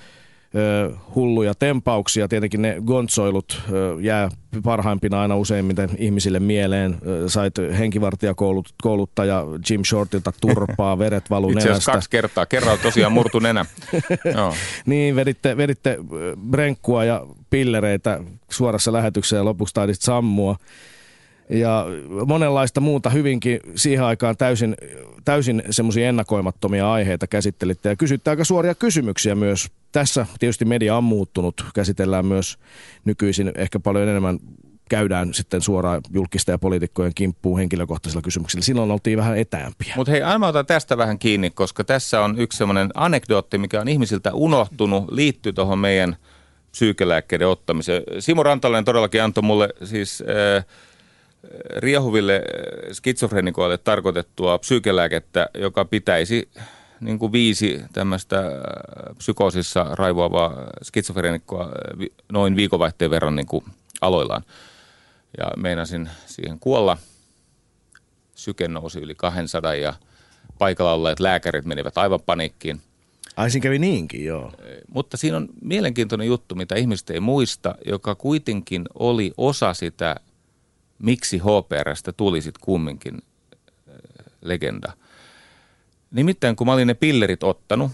[1.15, 2.29] hulluja tempauksia.
[2.29, 4.29] Tietenkin ne gonsoilut ö, jää
[4.63, 6.99] parhaimpina aina useimmiten ihmisille mieleen.
[7.27, 12.47] Sait henkivartijakouluttaja Jim Shortilta turpaa, veret valu Itse asiassa kaksi kertaa.
[12.47, 13.65] Kerran tosiaan murtu nenä.
[14.37, 14.55] Joo.
[14.87, 15.99] niin, veditte, veditte
[16.51, 20.57] brenkkua ja pillereitä suorassa lähetyksessä ja lopuksi taidit sammua.
[21.51, 21.87] Ja
[22.27, 24.77] monenlaista muuta hyvinkin siihen aikaan täysin,
[25.25, 29.71] täysin semmoisia ennakoimattomia aiheita käsittelitte ja kysytte aika suoria kysymyksiä myös.
[29.93, 32.59] Tässä tietysti media on muuttunut, käsitellään myös
[33.05, 34.39] nykyisin ehkä paljon enemmän
[34.89, 38.63] käydään sitten suoraan julkista ja poliitikkojen kimppuun henkilökohtaisilla kysymyksillä.
[38.63, 39.95] Silloin oltiin vähän etäämpiä.
[39.97, 43.89] Mutta hei, aina otan tästä vähän kiinni, koska tässä on yksi semmoinen anekdootti, mikä on
[43.89, 46.17] ihmisiltä unohtunut, liittyy tuohon meidän
[46.71, 48.03] psyykelääkkeiden ottamiseen.
[48.19, 50.23] Simo Rantalainen todellakin antoi mulle siis
[50.57, 50.65] äh,
[51.77, 56.49] riehuville äh, skitsofrenikoille tarkoitettua psyykelääkettä, joka pitäisi
[57.01, 58.53] niin kuin viisi tämmöistä äh,
[59.19, 63.65] psykoosissa raivoavaa skitsofrenikkoa äh, noin viikonvaihteen verran niin kuin
[64.01, 64.43] aloillaan
[65.39, 66.97] ja meinasin siihen kuolla.
[68.35, 69.95] Syke nousi yli 200 ja
[70.59, 72.81] paikalla olleet lääkärit menivät aivan paniikkiin.
[73.37, 74.53] Ai siinä kävi niinkin, joo.
[74.89, 80.17] Mutta siinä on mielenkiintoinen juttu, mitä ihmiset ei muista, joka kuitenkin oli osa sitä,
[81.03, 83.95] miksi HPRstä tuli sitten kumminkin äh,
[84.41, 84.93] legenda.
[86.11, 87.93] Nimittäin kun mä olin ne pillerit ottanut,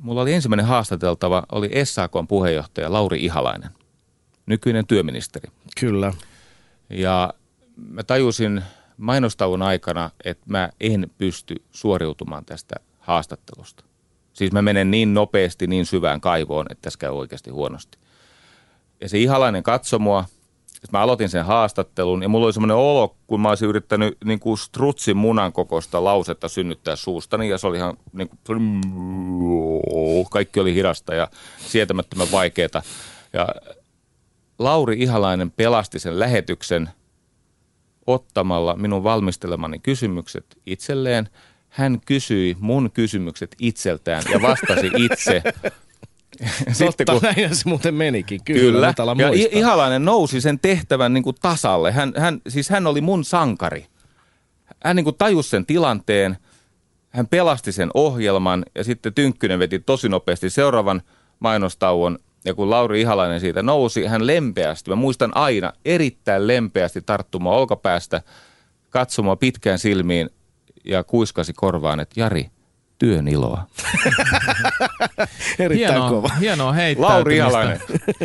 [0.00, 3.70] mulla oli ensimmäinen haastateltava, oli SAKn puheenjohtaja Lauri Ihalainen–
[4.46, 5.50] nykyinen työministeri.
[5.80, 6.12] Kyllä.
[6.90, 7.34] Ja
[7.76, 8.62] mä tajusin
[8.96, 13.84] mainostauon aikana, että mä en pysty suoriutumaan tästä haastattelusta.
[14.32, 17.98] Siis mä menen niin nopeasti, niin syvään kaivoon, että tässä käy oikeasti huonosti.
[19.00, 20.24] Ja se ihalainen katsoi mua,
[20.84, 24.40] että mä aloitin sen haastattelun ja mulla oli semmoinen olo, kun mä olisin yrittänyt niin
[24.40, 28.72] kuin strutsin munan kokoista lausetta synnyttää suustani ja se oli ihan niin kuin,
[30.30, 32.82] kaikki oli hidasta ja sietämättömän vaikeaa.
[33.32, 33.48] Ja
[34.58, 36.90] Lauri Ihalainen pelasti sen lähetyksen
[38.06, 41.28] ottamalla minun valmistelemani kysymykset itselleen.
[41.68, 45.42] Hän kysyi mun kysymykset itseltään ja vastasi itse.
[46.72, 48.44] Sitten, Totta, kun, näin se muuten menikin.
[48.44, 48.94] Kyllä.
[48.96, 49.14] kyllä.
[49.18, 51.92] Ja Ihalainen nousi sen tehtävän niin kuin tasalle.
[51.92, 53.86] Hän, hän, siis hän oli mun sankari.
[54.84, 56.36] Hän niin kuin tajusi sen tilanteen,
[57.08, 61.02] hän pelasti sen ohjelman ja sitten Tynkkynen veti tosi nopeasti seuraavan
[61.40, 67.56] mainostauon ja kun Lauri Ihalainen siitä nousi, hän lempeästi, mä muistan aina erittäin lempeästi tarttumaan
[67.56, 68.22] olkapäästä,
[68.90, 70.30] katsomaan pitkään silmiin
[70.84, 72.50] ja kuiskasi korvaan, että Jari,
[72.98, 73.66] työn iloa.
[75.58, 76.28] Erittäin hienoa, kova.
[76.40, 77.80] Hienoa Lauri Ihalainen.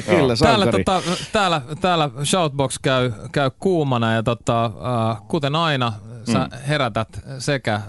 [0.06, 5.94] Kyllä, täällä, tota, täällä, täällä Shoutbox käy, käy kuumana ja tota, uh, kuten aina
[6.32, 6.58] sä mm.
[6.68, 7.84] herätät sekä äh,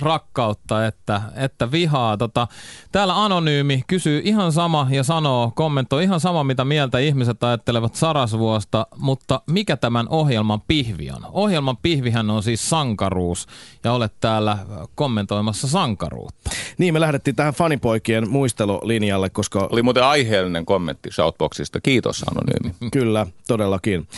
[0.00, 2.16] rakkautta että, että vihaa.
[2.16, 2.46] Tota,
[2.92, 8.86] täällä Anonyymi kysyy ihan sama ja sanoo, kommentoi ihan sama, mitä mieltä ihmiset ajattelevat Sarasvuosta,
[8.96, 11.26] mutta mikä tämän ohjelman pihvi on?
[11.32, 13.46] Ohjelman pihvihän on siis sankaruus
[13.84, 14.58] ja olet täällä
[14.94, 16.50] kommentoimassa sankaruutta.
[16.78, 19.68] Niin, me lähdettiin tähän fanipoikien muistelulinjalle, koska...
[19.72, 21.80] Oli muuten aiheellinen kommentti Shoutboxista.
[21.80, 22.90] Kiitos Anonyymi.
[22.92, 24.08] Kyllä, todellakin.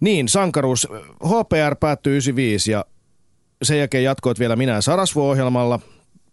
[0.00, 0.88] Niin, sankaruus.
[1.24, 2.84] HPR päättyi 95 ja
[3.64, 5.80] sen jälkeen jatkoit vielä minä Sarasvuo-ohjelmalla.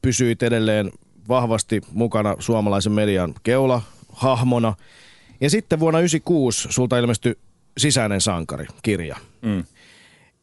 [0.01, 0.91] Pysyit edelleen
[1.27, 3.81] vahvasti mukana suomalaisen median keula
[4.13, 4.73] hahmona.
[5.41, 7.35] Ja sitten vuonna 96 sulta ilmestyi
[7.77, 9.15] Sisäinen sankari, kirja.
[9.41, 9.63] Mm.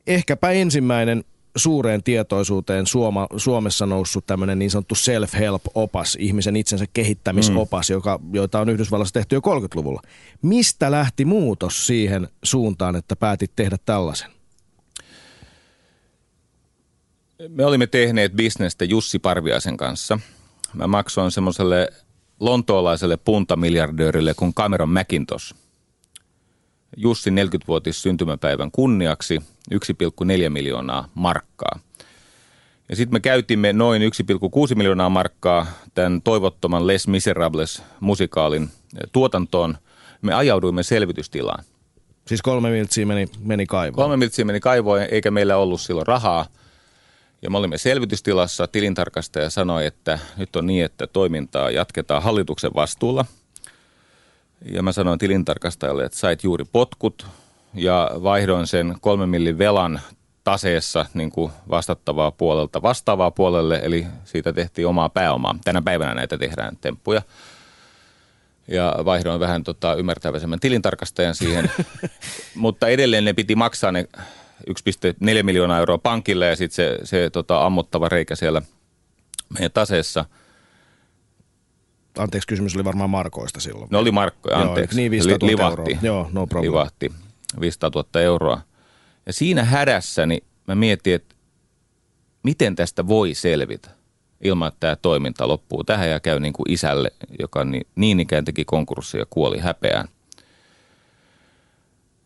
[0.06, 1.24] Ehkäpä ensimmäinen
[1.56, 7.92] suureen tietoisuuteen Suoma, Suomessa noussut tämmöinen niin sanottu self-help-opas, ihmisen itsensä kehittämisopas, mm.
[7.92, 10.02] joka, joita on Yhdysvallassa tehty jo 30-luvulla.
[10.42, 14.37] Mistä lähti muutos siihen suuntaan, että päätit tehdä tällaisen?
[17.48, 20.18] Me olimme tehneet bisnestä Jussi Parviaisen kanssa.
[20.74, 21.88] Mä maksoin semmoiselle
[22.40, 25.54] lontoolaiselle puntamiljardöörille kuin Cameron McIntosh.
[26.96, 29.42] Jussi 40-vuotis syntymäpäivän kunniaksi
[29.74, 31.80] 1,4 miljoonaa markkaa.
[32.88, 38.70] Ja sitten me käytimme noin 1,6 miljoonaa markkaa tämän toivottoman Les Miserables musikaalin
[39.12, 39.78] tuotantoon.
[40.22, 41.64] Me ajauduimme selvitystilaan.
[42.26, 43.96] Siis kolme miltsiä meni, meni kaivoon.
[43.96, 46.46] Kolme miltsiä meni kaivoon, eikä meillä ollut silloin rahaa.
[47.42, 48.66] Ja me olimme selvitystilassa.
[48.66, 53.24] Tilintarkastaja sanoi, että nyt on niin, että toimintaa jatketaan hallituksen vastuulla.
[54.72, 57.26] Ja mä sanoin tilintarkastajalle, että sait juuri potkut
[57.74, 60.00] ja vaihdoin sen kolmen millin velan
[60.44, 65.58] taseessa niin kuin vastattavaa puolelta vastaavaa puolelle, eli siitä tehtiin omaa pääomaa.
[65.64, 67.22] Tänä päivänä näitä tehdään temppuja.
[68.68, 71.70] Ja vaihdoin vähän tota, ymmärtäväisemmän tilintarkastajan siihen,
[72.54, 74.08] mutta edelleen ne piti maksaa ne
[74.70, 78.62] 1,4 miljoonaa euroa pankille ja sitten se, se tota, ammottava reikä siellä
[79.48, 80.24] meidän taseessa.
[82.18, 83.88] Anteeksi, kysymys oli varmaan markoista silloin.
[83.90, 84.96] Ne oli markkoja, anteeksi.
[84.96, 85.80] Joo, niin 500 000 Livahti.
[85.80, 85.98] Euroa.
[86.02, 86.70] Joo, no problem.
[86.72, 87.12] Livahti
[87.60, 88.60] 500 000 euroa.
[89.26, 91.34] Ja siinä hädässäni mä mietin, että
[92.42, 93.90] miten tästä voi selvitä
[94.44, 98.44] ilman, että tämä toiminta loppuu tähän ja käy niin kuin isälle, joka niin, niin ikään
[98.44, 100.08] teki konkurssia ja kuoli häpeään.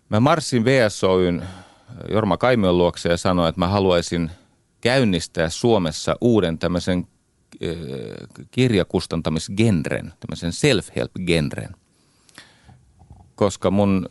[0.08, 1.42] Mä marssin VSOYn
[2.10, 4.30] Jorma Kaimion luokse ja sanoin, että mä haluaisin
[4.80, 7.06] käynnistää Suomessa uuden tämmöisen
[8.50, 11.76] kirjakustantamisgenren, tämmöisen self-help-genren.
[13.34, 14.08] Koska mun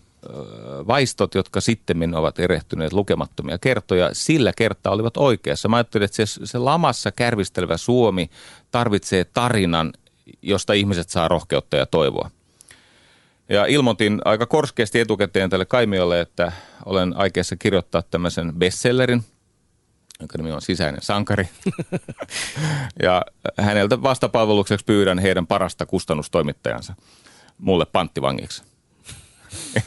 [0.87, 5.69] vaistot, jotka sitten ovat erehtyneet lukemattomia kertoja, sillä kertaa olivat oikeassa.
[5.69, 8.29] Mä ajattelin, että se, se lamassa kärvistelevä Suomi
[8.71, 9.93] tarvitsee tarinan,
[10.41, 12.31] josta ihmiset saa rohkeutta ja toivoa.
[13.51, 16.51] Ja ilmoitin aika korskeasti etukäteen tälle Kaimiolle, että
[16.85, 19.23] olen aikeessa kirjoittaa tämmöisen bestsellerin,
[20.19, 21.49] jonka nimi on Sisäinen sankari.
[23.03, 23.25] ja
[23.57, 26.93] häneltä vastapalvelukseksi pyydän heidän parasta kustannustoimittajansa
[27.57, 28.63] mulle panttivangiksi.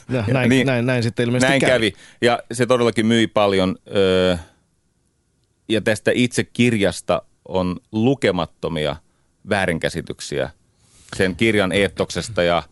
[0.09, 1.91] Ja, näin, niin, näin, näin sitten ilmeisesti näin kävi.
[1.91, 1.93] kävi.
[2.21, 3.75] Ja se todellakin myi paljon.
[3.95, 4.37] Öö,
[5.69, 8.95] ja tästä itse kirjasta on lukemattomia
[9.49, 10.49] väärinkäsityksiä
[11.15, 12.63] sen kirjan eettoksesta ja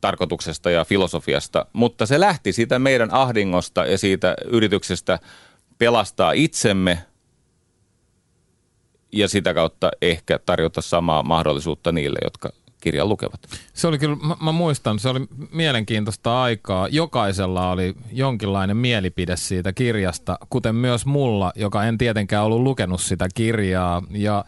[0.00, 5.18] tarkoituksesta ja filosofiasta, mutta se lähti siitä meidän ahdingosta ja siitä yrityksestä
[5.78, 6.98] pelastaa itsemme
[9.12, 13.40] ja sitä kautta ehkä tarjota samaa mahdollisuutta niille, jotka kirjan lukevat.
[13.74, 15.20] Se oli kyllä, mä, mä muistan, se oli
[15.52, 16.88] mielenkiintoista aikaa.
[16.88, 23.28] Jokaisella oli jonkinlainen mielipide siitä kirjasta, kuten myös mulla, joka en tietenkään ollut lukenut sitä
[23.34, 24.02] kirjaa.
[24.10, 24.44] Ja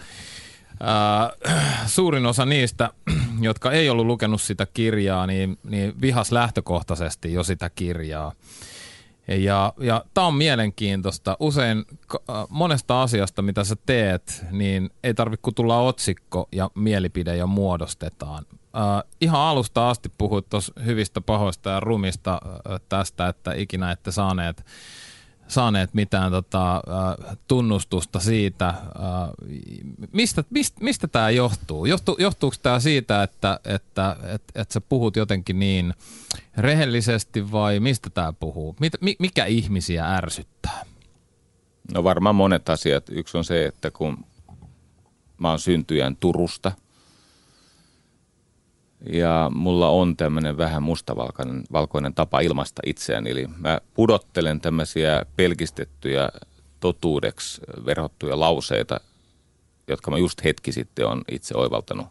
[0.82, 2.90] äh, suurin osa niistä,
[3.40, 8.32] jotka ei ollut lukenut sitä kirjaa, niin, niin vihas lähtökohtaisesti jo sitä kirjaa.
[9.28, 11.36] Ja, ja tämä on mielenkiintoista.
[11.40, 17.46] Usein äh, monesta asiasta, mitä sä teet, niin ei tarvitse tulla otsikko ja mielipide jo
[17.46, 18.46] muodostetaan.
[18.50, 24.12] Äh, ihan alusta asti puhuit tuossa hyvistä, pahoista ja rumista äh, tästä, että ikinä ette
[24.12, 24.64] saaneet
[25.48, 28.68] saaneet mitään tota, äh, tunnustusta siitä.
[28.68, 28.76] Äh,
[30.12, 31.86] mistä, mistä, mistä tämä johtuu?
[31.86, 35.94] Johtu, johtuuko tämä siitä, että, että et, et sä puhut jotenkin niin
[36.56, 38.76] rehellisesti vai mistä tämä puhuu?
[39.18, 40.84] Mikä ihmisiä ärsyttää?
[41.94, 43.04] No varmaan monet asiat.
[43.08, 44.24] Yksi on se, että kun
[45.38, 46.72] mä oon syntyjän Turusta–
[49.06, 53.30] ja mulla on tämmöinen vähän mustavalkoinen valkoinen tapa ilmaista itseäni.
[53.30, 56.28] Eli mä pudottelen tämmöisiä pelkistettyjä
[56.80, 59.00] totuudeksi verhottuja lauseita,
[59.88, 62.06] jotka mä just hetki sitten on itse oivaltanut.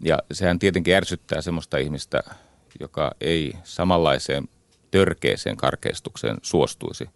[0.00, 2.22] Ja sehän tietenkin ärsyttää semmoista ihmistä,
[2.80, 4.48] joka ei samanlaiseen
[4.90, 7.08] törkeeseen karkeistukseen suostuisi.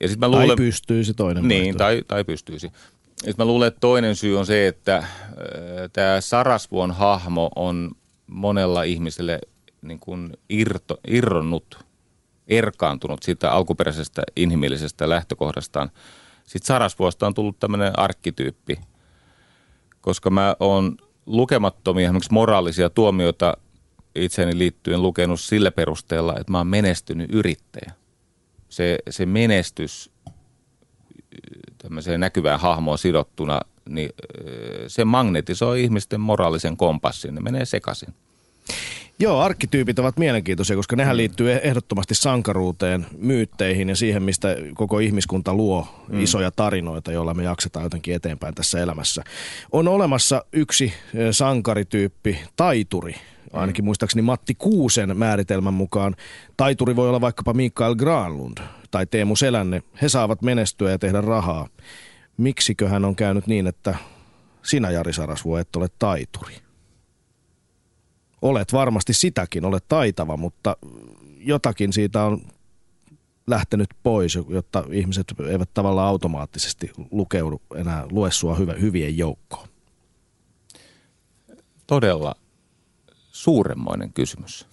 [0.00, 2.72] Ja sit mä luulen, tai pystyisi toinen Niin, tai, tai pystyisi.
[3.24, 5.04] Et mä luulen, että toinen syy on se, että äh,
[5.92, 7.90] tämä Sarasvuon hahmo on
[8.26, 9.40] monella ihmiselle
[9.82, 11.84] niin kuin irto, irronnut,
[12.48, 15.90] erkaantunut siitä alkuperäisestä inhimillisestä lähtökohdastaan.
[16.44, 18.80] Sitten Sarasvuosta on tullut tämmöinen arkkityyppi,
[20.00, 23.56] koska mä oon lukemattomia esimerkiksi moraalisia tuomioita
[24.14, 27.92] itseeni liittyen lukenut sillä perusteella, että mä oon menestynyt yrittäjä.
[28.68, 30.10] Se, se menestys
[31.86, 34.10] tämmöiseen näkyvään hahmoon sidottuna, niin
[34.86, 38.08] se magnetisoi ihmisten moraalisen kompassin, ne menee sekaisin.
[39.18, 41.16] Joo, arkkityypit ovat mielenkiintoisia, koska nehän mm.
[41.16, 46.20] liittyy ehdottomasti sankaruuteen, myytteihin ja siihen, mistä koko ihmiskunta luo mm.
[46.20, 49.24] isoja tarinoita, joilla me jaksetaan jotenkin eteenpäin tässä elämässä.
[49.72, 50.92] On olemassa yksi
[51.30, 53.14] sankarityyppi, taituri,
[53.52, 53.86] ainakin mm.
[53.86, 56.16] muistaakseni Matti Kuusen määritelmän mukaan.
[56.56, 58.58] Taituri voi olla vaikkapa Mikael Granlund
[58.96, 59.82] tai Teemu Selänne.
[60.02, 61.68] He saavat menestyä ja tehdä rahaa.
[62.36, 63.94] Miksikö hän on käynyt niin, että
[64.62, 66.54] sinä Jari Sarasvuo et ole taituri?
[68.42, 70.76] Olet varmasti sitäkin, olet taitava, mutta
[71.38, 72.42] jotakin siitä on
[73.46, 79.68] lähtenyt pois, jotta ihmiset eivät tavallaan automaattisesti lukeudu enää lue sua hyvien joukkoon.
[81.86, 82.34] Todella
[83.30, 84.66] suuremmoinen kysymys.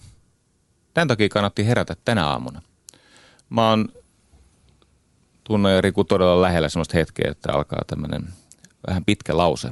[0.94, 2.62] Tämän takia kannatti herätä tänä aamuna.
[3.50, 3.88] Mä oon
[5.44, 8.24] Tunne ja Riku todella lähellä sellaista hetkeä, että alkaa tämmöinen
[8.86, 9.70] vähän pitkä lause.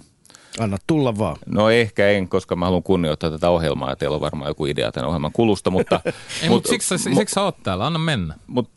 [0.59, 1.37] Anna tulla vaan.
[1.47, 4.93] No ehkä en, koska mä haluan kunnioittaa tätä ohjelmaa ja teillä on varmaan joku idea
[4.93, 6.01] tämän ohjelman kulusta, mutta...
[6.43, 8.35] Ei, mut, siksi, siksi, siksi sä oot täällä, anna mennä.
[8.47, 8.73] Mutta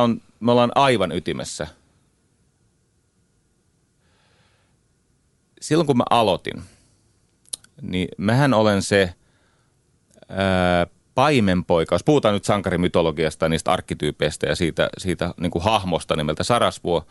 [0.00, 1.66] on, me ollaan aivan ytimessä.
[5.60, 6.62] Silloin kun mä aloitin,
[7.82, 9.14] niin mähän olen se
[10.28, 16.44] ää, paimenpoika, jos puhutaan nyt sankarimytologiasta, niistä arkkityypeistä ja siitä, siitä niin kuin hahmosta nimeltä
[16.44, 17.06] Sarasvuo,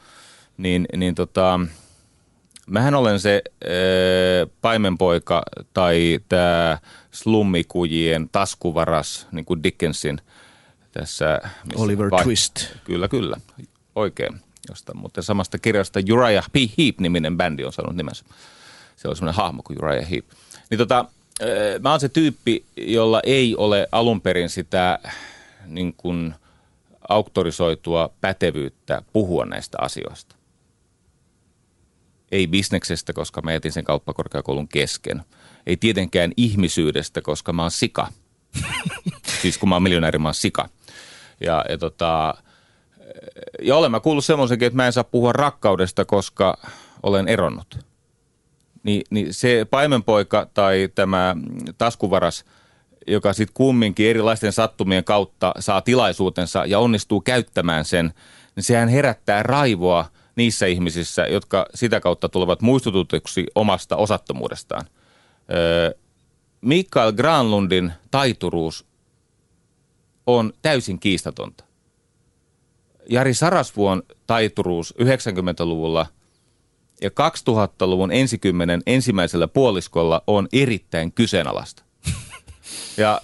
[0.58, 1.60] niin, niin tota,
[2.68, 3.72] mähän olen se ää,
[4.62, 5.43] paimenpoika
[5.74, 6.78] tai tämä
[7.12, 10.22] slummikujien taskuvaras, niin kuin Dickensin
[10.91, 11.41] tässä.
[11.76, 12.66] Oliver vai, Twist.
[12.84, 13.38] Kyllä, kyllä.
[13.95, 14.39] Oikein.
[14.70, 16.56] Josta, mutta samasta kirjasta Uriah P.
[16.78, 18.26] Heep-niminen bändi on saanut nimensä.
[18.95, 20.26] Se on semmoinen hahmo kuin Uriah Heep.
[20.70, 21.06] Niin tota,
[21.79, 24.99] mä oon se tyyppi, jolla ei ole alun perin sitä
[25.65, 26.34] niin kuin
[27.09, 30.36] auktorisoitua pätevyyttä puhua näistä asioista.
[32.31, 35.23] Ei bisneksestä, koska mä jätin sen kauppakorkeakoulun kesken.
[35.65, 38.07] Ei tietenkään ihmisyydestä, koska mä oon sika.
[39.41, 40.69] siis kun mä oon miljonääri, mä oon sika.
[41.39, 42.34] Ja, ja, tota,
[43.61, 46.57] ja olen mä kuullut semmoisenkin, että mä en saa puhua rakkaudesta, koska
[47.03, 47.79] olen eronnut.
[48.84, 51.36] Ni, niin se paimenpoika tai tämä
[51.77, 52.45] taskuvaras–
[53.07, 58.13] joka sitten kumminkin erilaisten sattumien kautta saa tilaisuutensa ja onnistuu käyttämään sen,
[58.55, 60.05] niin sehän herättää raivoa
[60.36, 64.86] niissä ihmisissä, jotka sitä kautta tulevat muistututuksi omasta osattomuudestaan.
[66.61, 68.86] Mikael Granlundin taituruus
[70.27, 71.63] on täysin kiistatonta.
[73.09, 76.05] Jari Sarasvuon taituruus 90-luvulla
[77.02, 81.84] ja 2000-luvun ensikymmenen ensimmäisellä puoliskolla on erittäin kyseenalaista.
[82.98, 83.22] Ja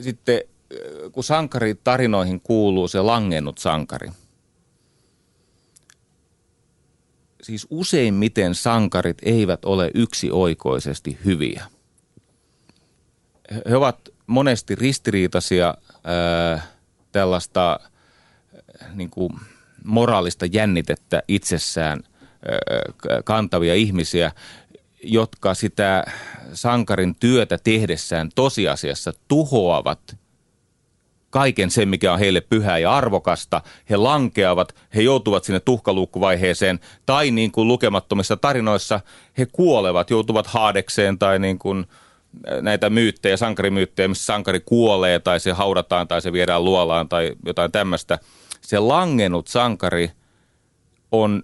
[0.00, 0.40] sitten
[1.12, 4.10] kun sankaritarinoihin kuuluu se langennut sankari,
[7.42, 11.64] siis useimmiten sankarit eivät ole yksioikoisesti hyviä.
[13.68, 16.66] He ovat monesti ristiriitaisia ää,
[17.12, 17.80] tällaista
[18.80, 19.32] ää, niin kuin
[19.84, 22.09] moraalista jännitettä itsessään ää,
[23.24, 24.32] kantavia ihmisiä,
[25.02, 26.04] jotka sitä
[26.52, 30.16] sankarin työtä tehdessään tosiasiassa tuhoavat
[31.30, 33.62] kaiken sen, mikä on heille pyhää ja arvokasta.
[33.90, 39.00] He lankeavat, he joutuvat sinne tuhkaluukkuvaiheeseen tai niin kuin lukemattomissa tarinoissa
[39.38, 41.86] he kuolevat, joutuvat haadekseen tai niin kuin
[42.60, 47.72] näitä myyttejä, sankarimyyttejä, missä sankari kuolee tai se haudataan tai se viedään luolaan tai jotain
[47.72, 48.18] tämmöistä.
[48.60, 50.10] Se langennut sankari
[51.12, 51.42] on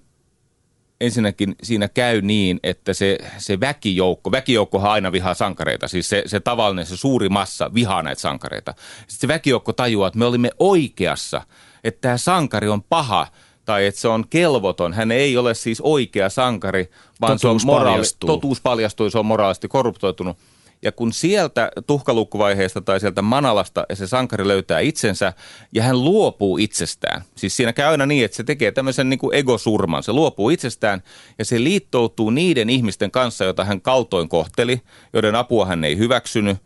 [1.01, 6.41] ensinnäkin siinä käy niin, että se, se väkijoukko, väkijoukkohan aina vihaa sankareita, siis se, se
[6.41, 8.75] tavallinen, se suuri massa vihaa näitä sankareita.
[8.99, 11.43] Sitten se väkijoukko tajuaa, että me olimme oikeassa,
[11.85, 13.27] että tämä sankari on paha
[13.65, 14.93] tai että se on kelvoton.
[14.93, 16.91] Hän ei ole siis oikea sankari,
[17.21, 18.27] vaan totuus se on moraali, paljastuu.
[18.27, 20.37] totuus paljastuu, se on moraalisesti korruptoitunut.
[20.83, 25.33] Ja kun sieltä tuhkalukkuvaiheesta tai sieltä manalasta se sankari löytää itsensä
[25.73, 27.23] ja hän luopuu itsestään.
[27.35, 30.03] Siis siinä käy aina niin, että se tekee tämmöisen niin kuin egosurman.
[30.03, 31.03] Se luopuu itsestään
[31.39, 34.81] ja se liittoutuu niiden ihmisten kanssa, joita hän kaltoin kohteli,
[35.13, 36.59] joiden apua hän ei hyväksynyt.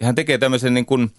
[0.00, 1.10] Ja hän tekee tämmöisen niin kuin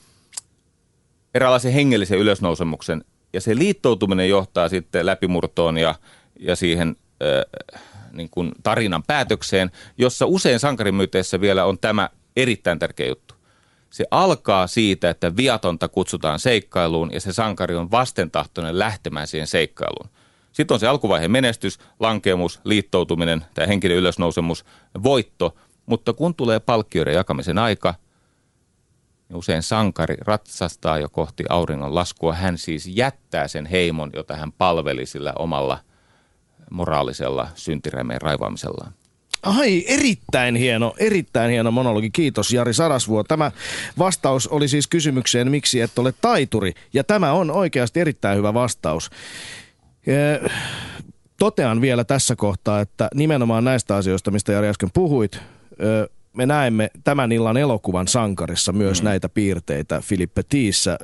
[1.33, 3.03] eräänlaisen hengellisen ylösnousemuksen.
[3.33, 5.95] Ja se liittoutuminen johtaa sitten läpimurtoon ja,
[6.39, 6.95] ja siihen...
[7.23, 7.81] Äh,
[8.17, 13.35] niin kuin tarinan päätökseen, jossa usein sankarimyyteissä vielä on tämä erittäin tärkeä juttu.
[13.89, 20.09] Se alkaa siitä, että viatonta kutsutaan seikkailuun ja se sankari on vastentahtoinen lähtemään siihen seikkailuun.
[20.51, 24.65] Sitten on se alkuvaiheen menestys, lankemus, liittoutuminen, tämä henkinen ylösnousemus,
[25.03, 25.55] voitto.
[25.85, 27.95] Mutta kun tulee palkkioiden jakamisen aika,
[29.29, 32.33] niin usein sankari ratsastaa jo kohti auringon laskua.
[32.33, 35.79] Hän siis jättää sen heimon, jota hän palveli sillä omalla
[36.71, 38.93] moraalisella syntiremeen raivaamisellaan.
[39.43, 42.09] Ai, erittäin hieno, erittäin hieno monologi.
[42.09, 43.23] Kiitos Jari Sarasvuo.
[43.23, 43.51] Tämä
[43.97, 46.73] vastaus oli siis kysymykseen, miksi et ole taituri.
[46.93, 49.09] Ja tämä on oikeasti erittäin hyvä vastaus.
[51.39, 55.39] Totean vielä tässä kohtaa, että nimenomaan näistä asioista, mistä Jari äsken puhuit,
[56.37, 59.05] me näemme tämän illan elokuvan sankarissa myös mm.
[59.05, 60.97] näitä piirteitä Filippe Tiissä,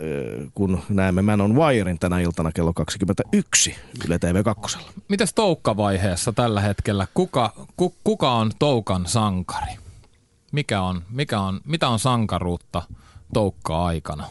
[0.54, 3.76] kun näemme Man on Wirein tänä iltana kello 21
[4.08, 4.78] Yle TV2.
[5.08, 7.08] Mitäs toukkavaiheessa tällä hetkellä?
[7.14, 9.74] Kuka, ku, kuka on toukan sankari?
[10.52, 12.82] Mikä on, mikä on, mitä on sankaruutta
[13.34, 14.26] toukka-aikana?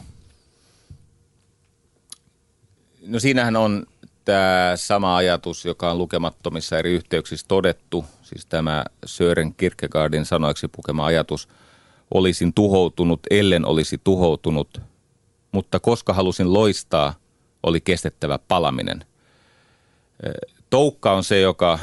[3.07, 3.85] No siinähän on
[4.25, 11.05] tämä sama ajatus, joka on lukemattomissa eri yhteyksissä todettu, siis tämä Sören Kierkegaardin sanoiksi pukema
[11.05, 11.47] ajatus,
[12.13, 14.81] olisin tuhoutunut, ellen olisi tuhoutunut,
[15.51, 17.13] mutta koska halusin loistaa,
[17.63, 19.05] oli kestettävä palaminen.
[20.69, 21.79] Toukka on se, joka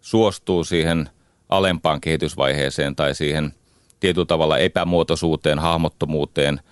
[0.00, 1.10] suostuu siihen
[1.48, 3.54] alempaan kehitysvaiheeseen tai siihen
[4.00, 6.60] tietyllä tavalla epämuotoisuuteen, hahmottomuuteen–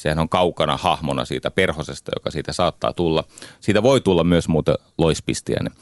[0.00, 3.24] sehän on kaukana hahmona siitä perhosesta, joka siitä saattaa tulla.
[3.60, 5.72] Siitä voi tulla myös muuta loispistiäinen.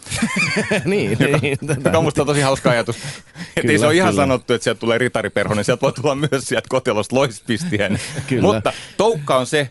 [0.85, 1.59] niin, joka, niin.
[1.85, 2.97] Joka on musta tosi hauska ajatus.
[3.57, 4.23] Että ei se ole ihan kyllä.
[4.23, 8.01] sanottu, että sieltä tulee ritariperhonen, sieltä voi tulla myös sieltä kotelosta loispistiäinen.
[8.43, 9.71] Mutta toukka on se,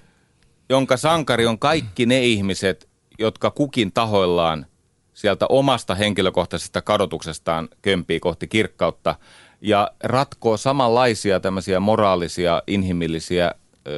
[0.70, 2.90] jonka sankari on kaikki ne ihmiset,
[3.20, 4.66] jotka kukin tahoillaan
[5.14, 9.16] sieltä omasta henkilökohtaisesta kadotuksestaan kömpii kohti kirkkautta
[9.62, 13.52] ja ratkoo samanlaisia tämmöisiä moraalisia, inhimillisiä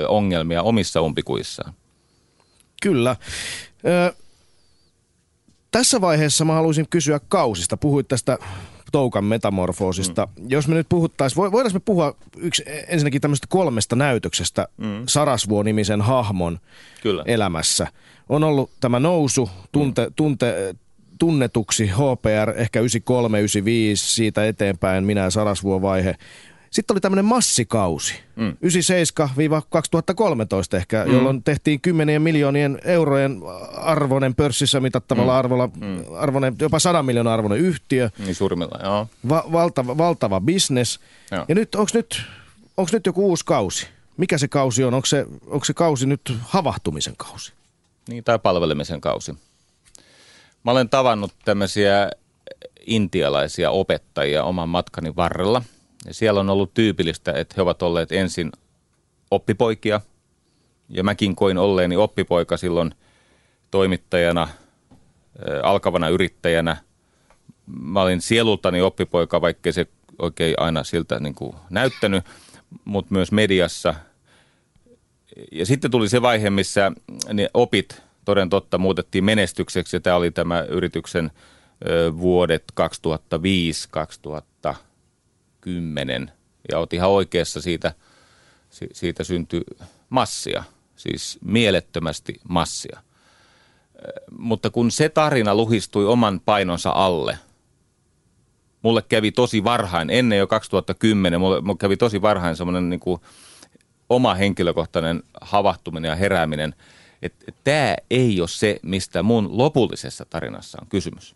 [0.08, 1.74] ongelmia omissa umpikuissaan.
[2.82, 3.16] Kyllä.
[3.86, 4.14] Ö,
[5.72, 7.78] tässä vaiheessa mä haluaisin kysyä kausista.
[7.78, 8.38] Puhuit tästä
[8.92, 10.28] toukan metamorfoosista.
[10.40, 10.46] Mm.
[10.50, 15.04] Jos me nyt puhuttaisiin, voidaanko me puhua yksi, ensinnäkin tämmöistä kolmesta näytöksestä mm.
[15.08, 16.60] Sarasvuo-nimisen hahmon
[17.02, 17.24] Kyllä.
[17.26, 17.88] elämässä.
[18.30, 20.14] On ollut tämä nousu, tunte, mm.
[20.16, 20.76] tunte,
[21.20, 26.16] tunnetuksi HPR, ehkä 93, 95, siitä eteenpäin minä ja Sarasvuo vaihe.
[26.72, 28.52] Sitten oli tämmöinen massikausi, mm.
[28.52, 28.56] 97-2013
[30.78, 31.14] ehkä, mm.
[31.14, 33.42] jolloin tehtiin kymmenien miljoonien eurojen
[33.78, 35.38] arvoinen pörssissä mitattavalla mm.
[35.38, 36.04] arvolla, mm.
[36.18, 38.10] arvoinen, jopa 100 miljoonaa arvoinen yhtiö.
[38.20, 39.08] Niin suurimmilla, joo.
[39.30, 40.42] Va- valtava, valtava.
[41.32, 41.46] Joo.
[41.48, 42.22] Ja nyt, onko nyt,
[42.78, 43.88] onks nyt joku uusi kausi?
[44.18, 44.94] Mikä se kausi on?
[44.94, 47.54] Onko se, onko se kausi nyt havahtumisen kausi?
[48.08, 49.34] Niin, tai palvelemisen kausi.
[50.64, 52.12] Mä olen tavannut tämmöisiä
[52.86, 55.62] intialaisia opettajia oman matkani varrella–
[56.12, 58.52] siellä on ollut tyypillistä, että he ovat olleet ensin
[59.32, 60.02] oppipoikia,
[60.90, 62.96] ja mäkin koin olleeni oppipoika silloin
[63.72, 64.48] toimittajana,
[65.64, 66.78] alkavana yrittäjänä.
[67.82, 69.88] Mä olin sielultani oppipoika, vaikkei se
[70.20, 72.24] oikein aina siltä niin kuin näyttänyt,
[72.86, 73.96] mutta myös mediassa.
[75.52, 76.92] Ja sitten tuli se vaihe, missä
[77.34, 81.32] ne opit toden totta muutettiin menestykseksi, ja tämä oli tämä yrityksen
[82.20, 84.49] vuodet 2005 2000
[85.62, 86.32] kymmenen.
[86.72, 87.94] Ja oot ihan oikeassa siitä,
[88.94, 89.62] siitä syntyi
[90.10, 90.64] massia,
[90.96, 93.00] siis mielettömästi massia.
[94.38, 97.40] Mutta kun se tarina luhistui oman painonsa alle,
[98.82, 103.22] mulle kävi tosi varhain, ennen jo 2010, mulle, mulle kävi tosi varhain semmoinen niin kuin
[104.10, 106.76] oma henkilökohtainen havahtuminen ja herääminen,
[107.22, 111.36] että tämä ei ole se, mistä mun lopullisessa tarinassa on kysymys.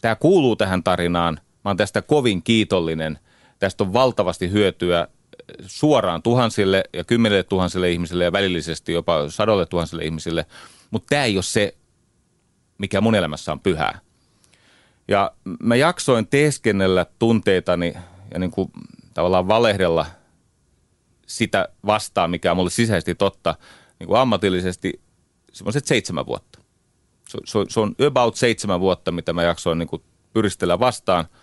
[0.00, 3.18] Tämä kuuluu tähän tarinaan– Mä oon tästä kovin kiitollinen.
[3.58, 5.08] Tästä on valtavasti hyötyä
[5.66, 10.46] suoraan tuhansille ja kymmenille tuhansille ihmisille ja välillisesti jopa sadolle tuhansille ihmisille.
[10.90, 11.74] Mutta tämä ei ole se,
[12.78, 13.98] mikä mun elämässä on pyhää.
[15.08, 15.32] Ja
[15.62, 17.94] mä jaksoin teeskennellä tunteitani
[18.34, 18.70] ja niin kuin
[19.14, 20.06] tavallaan valehdella
[21.26, 23.54] sitä vastaan, mikä on mulle sisäisesti totta,
[23.98, 25.00] niin kuin ammatillisesti
[25.52, 26.58] semmoiset seitsemän vuotta.
[27.28, 30.02] Se, se, se on about seitsemän vuotta, mitä mä jaksoin niin kuin
[30.32, 31.26] pyristellä vastaan–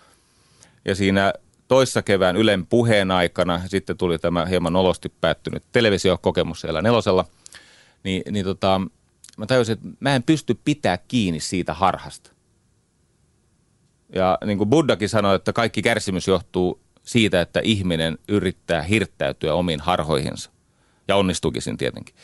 [0.84, 1.32] ja siinä
[1.68, 7.24] toissa kevään Ylen puheen aikana, sitten tuli tämä hieman olosti päättynyt televisiokokemus siellä nelosella,
[8.04, 8.80] niin, niin tota,
[9.36, 12.30] mä tajusin, että mä en pysty pitää kiinni siitä harhasta.
[14.14, 19.80] Ja niin kuin Buddhakin sanoi, että kaikki kärsimys johtuu siitä, että ihminen yrittää hirttäytyä omiin
[19.80, 20.50] harhoihinsa.
[21.08, 22.14] Ja onnistuukin tietenkin.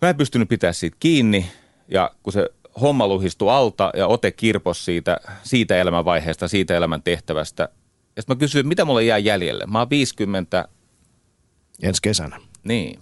[0.00, 1.50] Mä en pystynyt pitää siitä kiinni
[1.88, 2.48] ja kun se
[2.80, 7.62] homma luhistui alta ja ote kirpos siitä, siitä elämänvaiheesta, siitä elämän tehtävästä.
[8.16, 9.66] Ja sitten mä kysyin, mitä mulle jää jäljelle?
[9.66, 10.68] Mä oon 50.
[11.82, 12.40] Ensi kesänä.
[12.64, 13.00] Niin.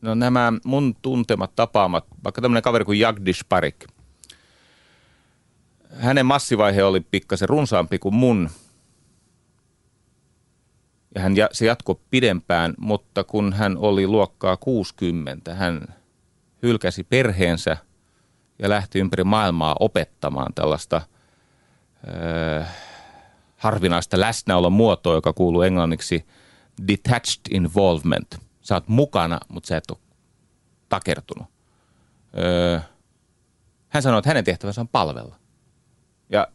[0.00, 3.86] No nämä mun tuntemat tapaamat, vaikka tämmöinen kaveri kuin Jagdish Parik.
[5.90, 8.50] Hänen massivaihe oli pikkasen runsaampi kuin mun.
[11.14, 15.84] Ja hän, se jatkoi pidempään, mutta kun hän oli luokkaa 60, hän–
[16.62, 17.76] hylkäsi perheensä
[18.58, 21.02] ja lähti ympäri maailmaa opettamaan tällaista
[22.08, 22.64] ö,
[23.56, 26.26] harvinaista läsnäolon muotoa, joka kuuluu englanniksi
[26.88, 28.38] detached involvement.
[28.62, 29.98] Sä oot mukana, mutta sä et ole
[30.88, 31.48] takertunut.
[32.38, 32.80] Ö,
[33.88, 35.36] hän sanoi, että hänen tehtävänsä on palvella.
[36.32, 36.48] Ja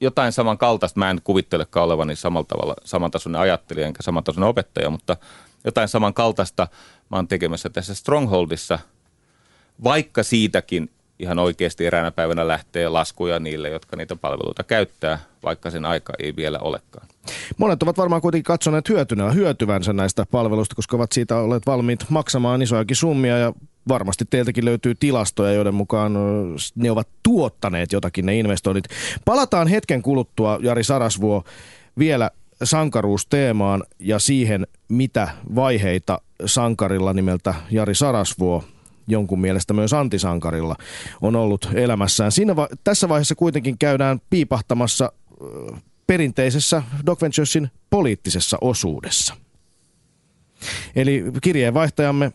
[0.00, 5.16] jotain samankaltaista, mä en kuvittelekaan olevani samalla tavalla samantasoinen ajattelija enkä samantasoinen opettaja, mutta
[5.64, 6.68] jotain samankaltaista
[7.10, 8.78] mä oon tekemässä tässä Strongholdissa–
[9.84, 15.84] vaikka siitäkin ihan oikeasti eräänä päivänä lähtee laskuja niille, jotka niitä palveluita käyttää, vaikka sen
[15.84, 17.08] aika ei vielä olekaan.
[17.58, 22.62] Monet ovat varmaan kuitenkin katsoneet hyötynä, hyötyvänsä näistä palveluista, koska ovat siitä olleet valmiit maksamaan
[22.62, 23.52] isojakin summia ja
[23.88, 26.12] varmasti teiltäkin löytyy tilastoja, joiden mukaan
[26.74, 28.84] ne ovat tuottaneet jotakin ne investoinnit.
[29.24, 31.44] Palataan hetken kuluttua, Jari Sarasvuo,
[31.98, 32.30] vielä
[32.64, 38.64] sankaruusteemaan ja siihen, mitä vaiheita sankarilla nimeltä Jari Sarasvuo
[39.06, 40.76] jonkun mielestä myös antisankarilla
[41.22, 42.32] on ollut elämässään.
[42.32, 45.12] Siinä va- tässä vaiheessa kuitenkin käydään piipahtamassa
[45.74, 49.34] äh, perinteisessä Doc Venturesin poliittisessa osuudessa.
[50.96, 52.32] Eli kirjeenvaihtajamme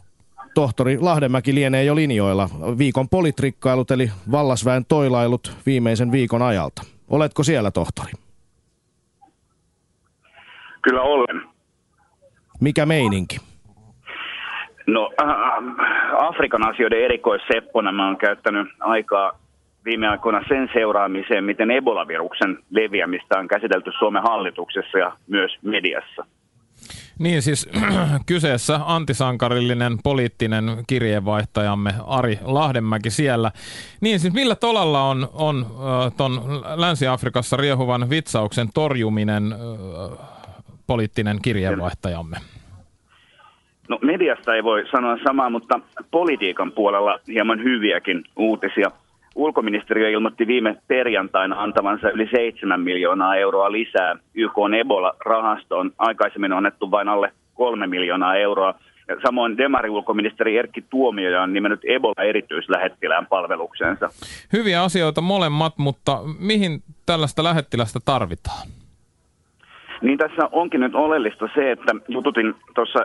[0.53, 2.49] tohtori Lahdenmäki lienee jo linjoilla.
[2.77, 6.81] Viikon politrikkailut eli vallasväen toilailut viimeisen viikon ajalta.
[7.07, 8.11] Oletko siellä, tohtori?
[10.81, 11.43] Kyllä olen.
[12.59, 13.37] Mikä meininki?
[14.87, 15.29] No äh,
[16.27, 19.39] Afrikan asioiden erikoisseppona mä oon käyttänyt aikaa
[19.85, 26.25] viime aikoina sen seuraamiseen, miten Ebola-viruksen leviämistä on käsitelty Suomen hallituksessa ja myös mediassa.
[27.19, 27.69] Niin siis
[28.25, 33.51] kyseessä antisankarillinen poliittinen kirjeenvaihtajamme Ari Lahdenmäki siellä.
[34.01, 36.41] Niin siis millä tolalla on, on äh, ton
[36.75, 40.27] Länsi-Afrikassa riehuvan vitsauksen torjuminen äh,
[40.87, 42.37] poliittinen kirjeenvaihtajamme?
[43.87, 45.79] No mediasta ei voi sanoa samaa, mutta
[46.11, 48.91] politiikan puolella hieman hyviäkin uutisia.
[49.35, 55.91] Ulkoministeriö ilmoitti viime perjantaina antavansa yli 7 miljoonaa euroa lisää YK Ebola-rahastoon.
[55.97, 58.73] Aikaisemmin on annettu vain alle 3 miljoonaa euroa.
[59.07, 64.09] Ja samoin Demari-ulkoministeri Erkki Tuomioja on nimennyt Ebola-erityislähettilään palveluksensa.
[64.53, 68.67] Hyviä asioita molemmat, mutta mihin tällaista lähettilästä tarvitaan?
[70.01, 72.99] Niin tässä onkin nyt oleellista se, että jututin tuossa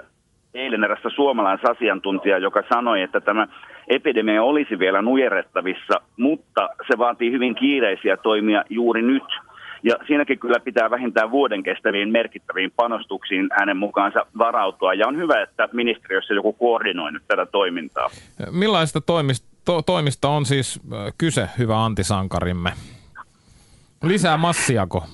[0.55, 3.47] eilen erästä suomalaisasiantuntijaa, joka sanoi, että tämä
[3.89, 9.25] epidemia olisi vielä nujerrettavissa, mutta se vaatii hyvin kiireisiä toimia juuri nyt.
[9.85, 14.95] Ja siinäkin kyllä pitää vähintään vuoden kestäviin merkittäviin panostuksiin hänen mukaansa varautua.
[14.95, 18.09] Ja on hyvä, että ministeriössä joku koordinoi nyt tätä toimintaa.
[18.51, 20.81] Millaista toimista, to, toimista on siis
[21.19, 22.71] kyse, hyvä antisankarimme?
[24.03, 25.05] Lisää massiako?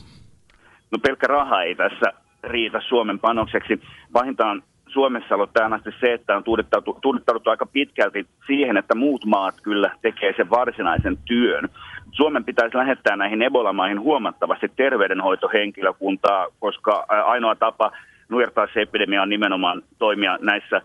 [0.91, 2.13] No pelkkä raha ei tässä
[2.43, 3.81] riitä Suomen panokseksi.
[4.13, 6.45] Pahintaan Suomessa ollut tähän asti se, että on
[7.03, 11.69] tuudittauduttu aika pitkälti siihen, että muut maat kyllä tekee sen varsinaisen työn.
[12.13, 17.93] Suomen pitäisi lähettää näihin Ebola-maihin huomattavasti terveydenhoitohenkilökuntaa, koska ainoa tapa
[18.29, 20.83] nujertaa se epidemia on nimenomaan toimia näissä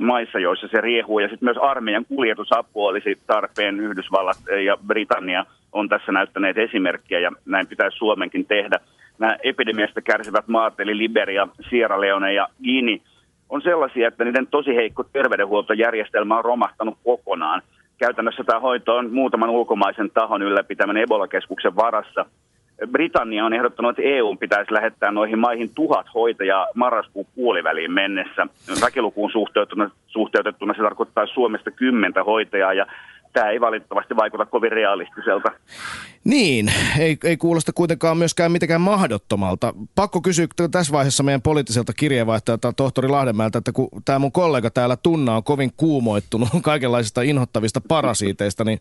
[0.00, 1.18] maissa, joissa se riehuu.
[1.18, 3.80] Ja sitten myös armeijan kuljetusapu olisi tarpeen.
[3.80, 8.78] Yhdysvallat ja Britannia on tässä näyttäneet esimerkkiä ja näin pitäisi Suomenkin tehdä.
[9.18, 12.98] Nämä epidemiasta kärsivät maat, eli Liberia, Sierra Leone ja Guinea,
[13.48, 17.62] on sellaisia, että niiden tosi heikko terveydenhuoltojärjestelmä on romahtanut kokonaan.
[17.98, 22.26] Käytännössä tämä hoito on muutaman ulkomaisen tahon ylläpitämän Ebola-keskuksen varassa.
[22.86, 28.46] Britannia on ehdottanut, että EU pitäisi lähettää noihin maihin tuhat hoitajaa marraskuun puoliväliin mennessä.
[28.80, 32.86] Väkilukuun suhteutettuna, suhteutettuna se tarkoittaa Suomesta kymmentä hoitajaa ja
[33.38, 35.50] tämä ei valitettavasti vaikuta kovin realistiselta.
[36.24, 36.66] Niin,
[36.98, 39.74] ei, ei kuulosta kuitenkaan myöskään mitenkään mahdottomalta.
[39.94, 44.96] Pakko kysyä tässä vaiheessa meidän poliittiselta kirjeenvaihtajalta tohtori Lahdenmäeltä, että kun tämä mun kollega täällä
[44.96, 48.78] Tunna on kovin kuumoittunut kaikenlaisista inhottavista parasiiteista, niin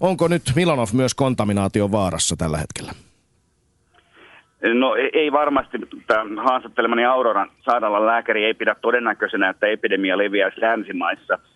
[0.00, 2.92] onko nyt Milanov myös kontaminaation vaarassa tällä hetkellä?
[4.74, 5.78] No ei varmasti.
[6.06, 11.38] Tämä haastattelemani Auroran sairaalan lääkäri ei pidä todennäköisenä, että epidemia leviäisi länsimaissa–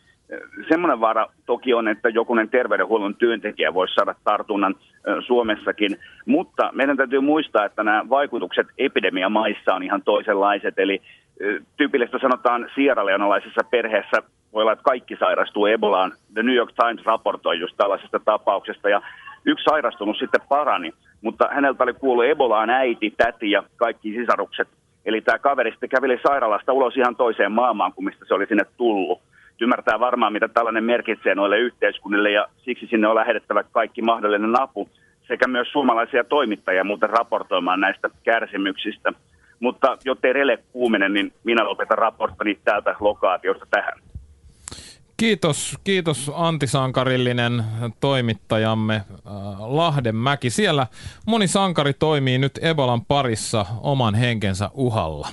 [0.68, 4.74] Semmoinen vaara toki on, että jokunen terveydenhuollon työntekijä voisi saada tartunnan
[5.26, 10.78] Suomessakin, mutta meidän täytyy muistaa, että nämä vaikutukset epidemiamaissa on ihan toisenlaiset.
[10.78, 11.03] Eli
[11.76, 14.22] tyypillistä sanotaan sieraleonalaisessa perheessä
[14.53, 16.12] voi olla, että kaikki sairastuu Ebolaan.
[16.35, 19.03] The New York Times raportoi just tällaisesta tapauksesta ja
[19.45, 24.68] yksi sairastunut sitten parani, mutta häneltä oli kuullut Ebolaan äiti, täti ja kaikki sisarukset.
[25.05, 28.64] Eli tämä kaveri sitten käveli sairaalasta ulos ihan toiseen maailmaan kuin mistä se oli sinne
[28.76, 29.20] tullut
[29.61, 34.88] ymmärtää varmaan, mitä tällainen merkitsee noille yhteiskunnille ja siksi sinne on lähetettävä kaikki mahdollinen apu
[35.28, 39.12] sekä myös suomalaisia toimittajia muuten raportoimaan näistä kärsimyksistä.
[39.61, 43.98] Mutta jottei rele kuumene, niin minä lopetan raporttani täältä lokaatiosta tähän.
[45.16, 47.64] Kiitos, kiitos antisankarillinen
[48.00, 49.03] toimittajamme äh,
[49.59, 50.50] Lahdenmäki.
[50.50, 50.86] Siellä
[51.26, 55.28] moni sankari toimii nyt Ebolan parissa oman henkensä uhalla.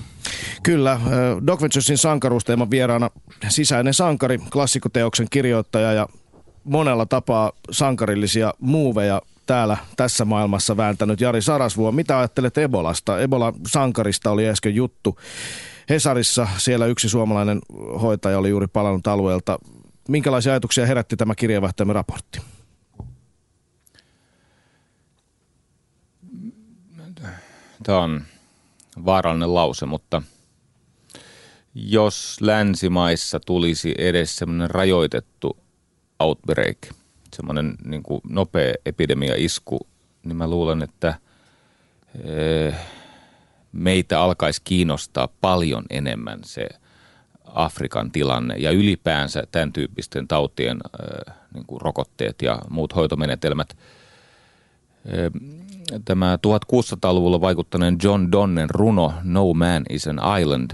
[0.64, 1.02] Kyllä, äh,
[1.48, 3.10] Doc Venturesin sankaruusteeman vieraana
[3.50, 6.08] sisäinen sankari, klassikoteoksen kirjoittaja ja
[6.64, 11.92] monella tapaa sankarillisia muuveja täällä tässä maailmassa vääntänyt Jari Sarasvuo.
[11.92, 13.20] Mitä ajattelet Ebolasta?
[13.20, 15.18] Ebola-sankarista oli äsken juttu.
[15.90, 17.60] Hesarissa siellä yksi suomalainen
[18.02, 19.60] hoitaja oli juuri palannut alueelta.
[20.08, 22.42] Minkälaisia ajatuksia herätti tämä kirjeenvaihtajamme raportti?
[27.84, 28.22] Tämä on
[29.06, 30.22] vaarallinen lause, mutta
[31.76, 35.58] jos länsimaissa tulisi edes semmoinen rajoitettu
[36.20, 36.78] outbreak,
[37.36, 39.88] semmoinen niin kuin nopea epidemia-isku,
[40.24, 41.20] niin mä luulen, että
[42.26, 42.76] eh,
[43.72, 46.70] meitä alkaisi kiinnostaa paljon enemmän se–
[47.56, 50.78] Afrikan tilanne ja ylipäänsä tämän tyyppisten tautien
[51.28, 53.78] äh, niin kuin rokotteet ja muut hoitomenetelmät.
[56.06, 60.72] Tämä 1600-luvulla vaikuttaneen John Donnen runo No Man is an Island,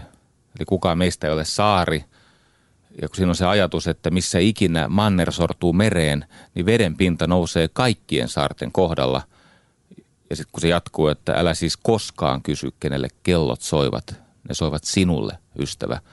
[0.57, 2.05] eli kukaan meistä ei ole saari,
[3.01, 7.27] ja kun siinä on se ajatus, että missä ikinä manner sortuu mereen, niin veden pinta
[7.27, 9.21] nousee kaikkien saarten kohdalla.
[10.29, 14.83] Ja sitten kun se jatkuu, että älä siis koskaan kysy, kenelle kellot soivat, ne soivat
[14.83, 15.99] sinulle, ystävä–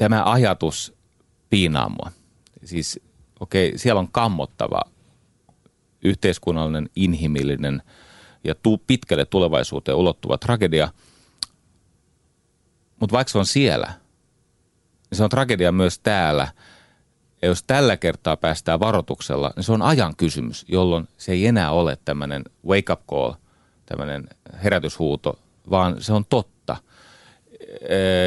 [0.00, 0.94] tämä ajatus
[1.50, 2.12] piinaa mua.
[2.64, 3.00] Siis
[3.40, 4.80] okei, okay, siellä on kammottava
[6.02, 7.82] yhteiskunnallinen, inhimillinen
[8.44, 10.88] ja tu- pitkälle tulevaisuuteen ulottuva tragedia,
[13.00, 13.86] Mutta vaikka se on siellä,
[15.10, 16.48] niin se on tragedia myös täällä.
[17.42, 21.70] Ja jos tällä kertaa päästään varoituksella, niin se on ajan kysymys, jolloin se ei enää
[21.70, 23.32] ole tämmöinen wake up call,
[23.86, 24.28] tämmöinen
[24.64, 25.38] herätyshuuto,
[25.70, 26.76] vaan se on totta.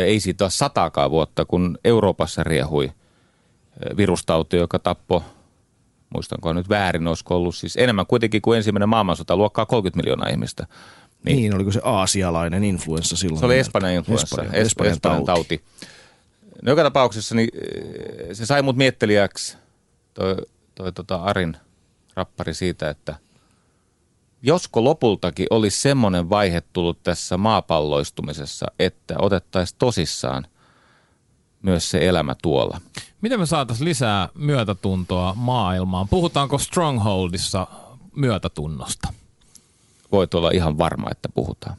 [0.05, 2.91] Ei siitä ole sataakaan vuotta, kun Euroopassa riehui
[3.97, 5.21] virustauti, joka tappoi
[6.14, 10.68] muistanko nyt väärin, olisiko ollut siis enemmän kuitenkin kuin ensimmäinen maailmansota, luokkaa 30 miljoonaa ihmistä.
[11.24, 13.39] Niin, niin oliko se aasialainen influenssa silloin?
[13.39, 15.57] Se oli Espanjan influenssa, Espanja, Espanjan, Espanjan tauti.
[15.57, 15.64] tauti.
[16.61, 19.57] No joka tapauksessa niin eh, se sai mut miettelijäksi
[20.14, 20.36] toi,
[20.76, 21.57] toi tota Arin
[22.16, 23.16] rappari siitä, että
[24.41, 30.47] josko lopultakin olisi semmoinen vaihe tullut tässä maapalloistumisessa, että otettaisiin tosissaan
[31.61, 32.82] myös se elämä tuolla.
[33.24, 36.07] Miten me saataisiin lisää myötätuntoa maailmaan?
[36.07, 37.67] Puhutaanko Strongholdissa
[38.15, 39.13] myötätunnosta?
[40.11, 41.78] Voit olla ihan varma, että puhutaan.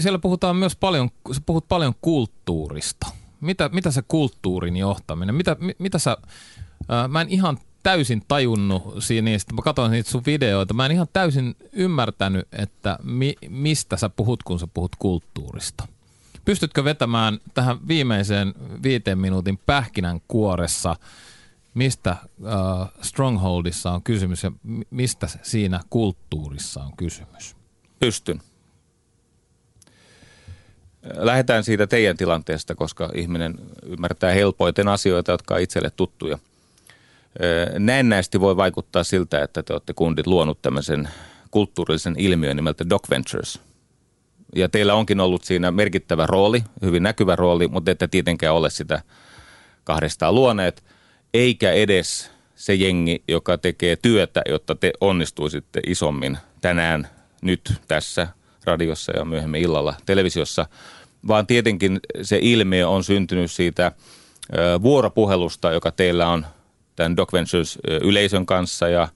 [0.00, 1.10] Siellä puhutaan myös paljon,
[1.46, 3.06] puhut paljon kulttuurista.
[3.40, 6.16] Mitä, mitä se kulttuurin johtaminen, mitä, mitä sä,
[6.88, 10.92] ää, mä en ihan täysin tajunnut siinä niistä, mä katsoin niitä sun videoita, mä en
[10.92, 15.88] ihan täysin ymmärtänyt, että mi, mistä sä puhut, kun sä puhut kulttuurista.
[16.44, 20.96] Pystytkö vetämään tähän viimeiseen viiteen minuutin pähkinän kuoressa,
[21.74, 24.52] mistä äh, Strongholdissa on kysymys ja
[24.90, 27.56] mistä siinä kulttuurissa on kysymys?
[28.00, 28.40] Pystyn.
[31.16, 33.54] Lähdetään siitä teidän tilanteesta, koska ihminen
[33.86, 36.38] ymmärtää helpoiten asioita, jotka on itselle tuttuja.
[37.78, 41.08] Näennäisesti voi vaikuttaa siltä, että te olette kundit luonut tämmöisen
[41.50, 43.60] kulttuurillisen ilmiön nimeltä Doc Ventures–
[44.56, 49.02] ja teillä onkin ollut siinä merkittävä rooli, hyvin näkyvä rooli, mutta ette tietenkään ole sitä
[49.84, 50.84] kahdestaan luoneet,
[51.34, 57.08] eikä edes se jengi, joka tekee työtä, jotta te onnistuisitte isommin tänään,
[57.42, 58.28] nyt, tässä
[58.64, 60.66] radiossa ja myöhemmin illalla televisiossa,
[61.28, 63.92] vaan tietenkin se ilmiö on syntynyt siitä
[64.82, 66.46] vuoropuhelusta, joka teillä on
[66.96, 69.08] tämän Doc Ventures yleisön kanssa ja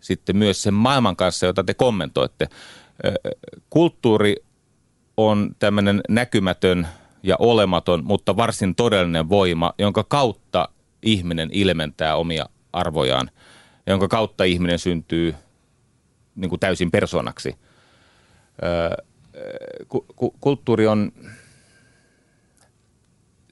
[0.00, 2.48] sitten myös sen maailman kanssa, jota te kommentoitte
[3.70, 4.36] kulttuuri
[5.16, 6.88] on tämmöinen näkymätön
[7.22, 10.68] ja olematon, mutta varsin todellinen voima, jonka kautta
[11.02, 13.30] ihminen ilmentää omia arvojaan,
[13.86, 15.34] jonka kautta ihminen syntyy
[16.34, 17.56] niin kuin täysin persoonaksi.
[20.40, 21.12] Kulttuuri on,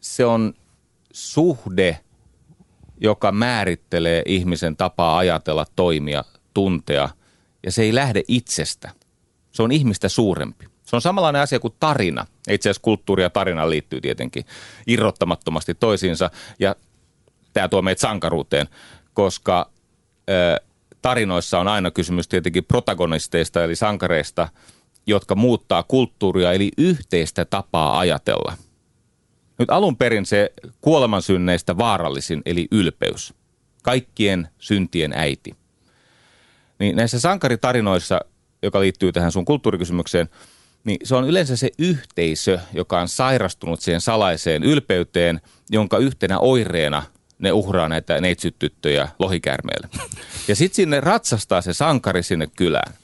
[0.00, 0.54] se on
[1.12, 2.00] suhde,
[3.00, 6.24] joka määrittelee ihmisen tapaa ajatella, toimia,
[6.54, 7.08] tuntea,
[7.62, 8.90] ja se ei lähde itsestä.
[9.52, 10.66] Se on ihmistä suurempi.
[10.84, 12.26] Se on samanlainen asia kuin tarina.
[12.50, 14.44] Itse asiassa kulttuuri ja tarina liittyy tietenkin
[14.86, 16.30] irrottamattomasti toisiinsa.
[16.58, 16.76] Ja
[17.52, 18.68] tämä tuo meitä sankaruuteen,
[19.14, 19.70] koska
[20.30, 20.60] ö,
[21.02, 24.48] tarinoissa on aina kysymys tietenkin protagonisteista eli sankareista,
[25.06, 28.56] jotka muuttaa kulttuuria eli yhteistä tapaa ajatella.
[29.58, 33.34] Nyt alun perin se kuolemansynneistä vaarallisin eli ylpeys.
[33.82, 35.56] Kaikkien syntien äiti.
[36.78, 38.20] Niin näissä sankaritarinoissa
[38.62, 40.28] joka liittyy tähän sun kulttuurikysymykseen,
[40.84, 45.40] niin se on yleensä se yhteisö, joka on sairastunut siihen salaiseen ylpeyteen,
[45.70, 47.02] jonka yhtenä oireena
[47.38, 49.88] ne uhraa näitä neitsyttyttöjä lohikäärmeille.
[50.48, 52.94] Ja sitten sinne ratsastaa se sankari sinne kylään.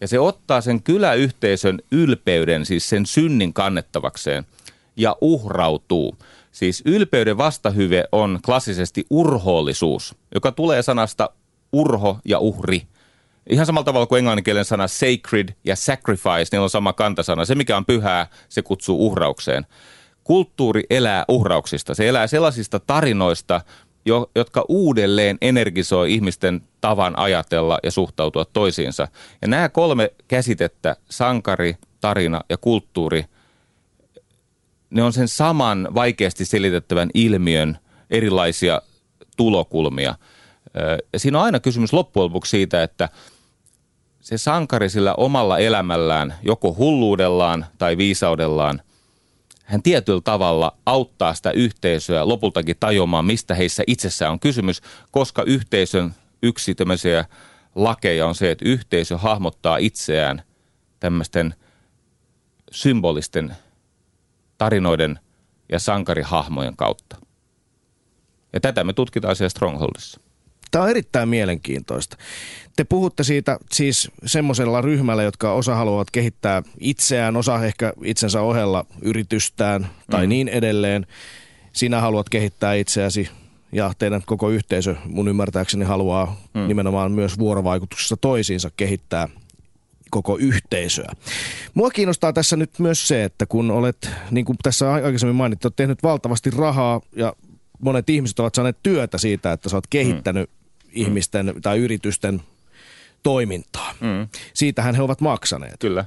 [0.00, 4.44] Ja se ottaa sen kyläyhteisön ylpeyden, siis sen synnin kannettavakseen,
[4.96, 6.18] ja uhrautuu.
[6.52, 11.30] Siis ylpeyden vastahyve on klassisesti urhoollisuus, joka tulee sanasta
[11.72, 12.82] urho ja uhri–
[13.48, 17.44] Ihan samalla tavalla kuin englanninkielen sana sacred ja sacrifice, niillä on sama kantasana.
[17.44, 19.66] Se, mikä on pyhää, se kutsuu uhraukseen.
[20.24, 21.94] Kulttuuri elää uhrauksista.
[21.94, 23.60] Se elää sellaisista tarinoista,
[24.04, 29.08] jo, jotka uudelleen energisoi ihmisten tavan ajatella ja suhtautua toisiinsa.
[29.42, 33.24] Ja nämä kolme käsitettä, sankari, tarina ja kulttuuri,
[34.90, 37.78] ne on sen saman vaikeasti selitettävän ilmiön
[38.10, 38.82] erilaisia
[39.36, 40.14] tulokulmia.
[41.12, 43.08] Ja siinä on aina kysymys loppujen lopuksi siitä, että–
[44.28, 48.82] se sankari sillä omalla elämällään, joko hulluudellaan tai viisaudellaan,
[49.64, 56.14] hän tietyllä tavalla auttaa sitä yhteisöä lopultakin tajumaan, mistä heissä itsessään on kysymys, koska yhteisön
[56.42, 57.24] yksi tämmöisiä
[57.74, 60.42] lakeja on se, että yhteisö hahmottaa itseään
[61.00, 61.54] tämmöisten
[62.70, 63.56] symbolisten
[64.58, 65.18] tarinoiden
[65.72, 67.16] ja sankarihahmojen kautta.
[68.52, 70.20] Ja tätä me tutkitaan siellä Strongholdissa.
[70.70, 72.16] Tämä on erittäin mielenkiintoista.
[72.76, 78.86] Te puhutte siitä siis semmoisella ryhmällä, jotka osa haluavat kehittää itseään, osa ehkä itsensä ohella
[79.02, 80.28] yritystään tai mm.
[80.28, 81.06] niin edelleen.
[81.72, 83.28] Sinä haluat kehittää itseäsi
[83.72, 86.68] ja teidän koko yhteisö mun ymmärtääkseni haluaa mm.
[86.68, 89.28] nimenomaan myös vuorovaikutuksessa toisiinsa kehittää
[90.10, 91.12] koko yhteisöä.
[91.74, 95.76] Mua kiinnostaa tässä nyt myös se, että kun olet, niin kuin tässä aikaisemmin mainittu, olet
[95.76, 97.32] tehnyt valtavasti rahaa ja
[97.80, 100.57] monet ihmiset ovat saaneet työtä siitä, että sä oot kehittänyt mm.
[100.92, 102.42] Ihmisten tai yritysten
[103.22, 103.94] toimintaa.
[104.00, 104.28] Mm.
[104.54, 105.76] Siitähän he ovat maksaneet.
[105.78, 106.04] Kyllä.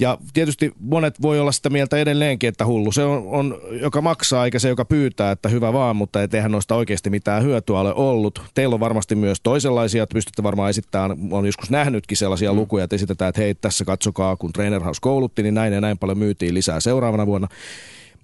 [0.00, 4.44] Ja tietysti monet voi olla sitä mieltä edelleenkin, että hullu se on, on joka maksaa
[4.44, 8.42] eikä se, joka pyytää, että hyvä vaan, mutta eihän noista oikeasti mitään hyötyä ole ollut.
[8.54, 12.58] Teillä on varmasti myös toisenlaisia, että pystytte varmaan esittämään, on joskus nähnytkin sellaisia mm.
[12.58, 15.98] lukuja, että esitetään, että hei tässä katsokaa, kun Trainer House koulutti, niin näin ja näin
[15.98, 17.48] paljon myytiin lisää seuraavana vuonna.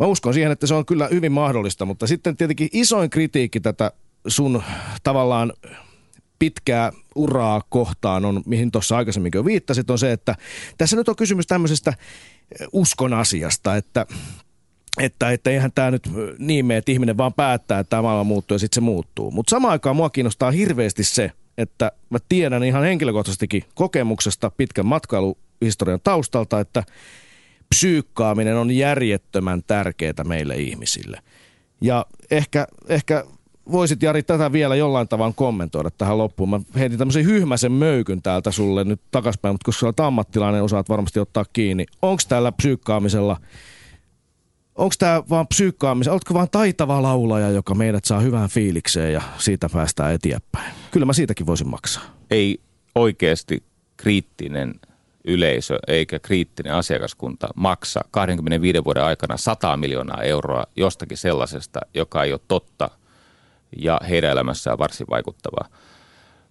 [0.00, 3.92] Mä uskon siihen, että se on kyllä hyvin mahdollista, mutta sitten tietenkin isoin kritiikki tätä
[4.26, 4.62] sun
[5.02, 5.52] tavallaan
[6.38, 10.34] pitkää uraa kohtaan on, mihin tuossa aikaisemmin jo viittasit, on se, että
[10.78, 14.06] tässä nyt on kysymys tämmöisestä eh, uskon asiasta, että
[15.00, 18.54] että, että eihän tämä nyt niin mene, että ihminen vaan päättää, että tämä maailma muuttuu
[18.54, 19.30] ja sitten se muuttuu.
[19.30, 26.00] Mutta samaan aikaan mua kiinnostaa hirveästi se, että mä tiedän ihan henkilökohtaisestikin kokemuksesta pitkän matkailuhistorian
[26.04, 26.82] taustalta, että
[27.68, 31.20] psyykkaaminen on järjettömän tärkeää meille ihmisille.
[31.80, 33.24] Ja ehkä, ehkä
[33.72, 36.50] voisit Jari tätä vielä jollain tavalla kommentoida tähän loppuun.
[36.50, 41.20] Mä heitin tämmöisen hyhmäisen möykyn täältä sulle nyt takaspäin, mutta koska olet ammattilainen, osaat varmasti
[41.20, 41.86] ottaa kiinni.
[42.02, 43.36] Onko tällä psyykkaamisella,
[44.74, 49.68] onko tämä vaan psyykkaamisella, oletko vaan taitava laulaja, joka meidät saa hyvään fiilikseen ja siitä
[49.72, 50.72] päästään eteenpäin?
[50.90, 52.04] Kyllä mä siitäkin voisin maksaa.
[52.30, 52.60] Ei
[52.94, 53.62] oikeasti
[53.96, 54.74] kriittinen
[55.24, 62.32] yleisö eikä kriittinen asiakaskunta maksa 25 vuoden aikana 100 miljoonaa euroa jostakin sellaisesta, joka ei
[62.32, 62.90] ole totta–
[63.76, 65.68] ja heidän elämässään varsin vaikuttavaa.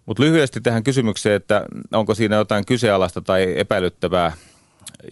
[0.06, 4.32] Mutta lyhyesti tähän kysymykseen, että onko siinä jotain kyseenalaista tai epäilyttävää,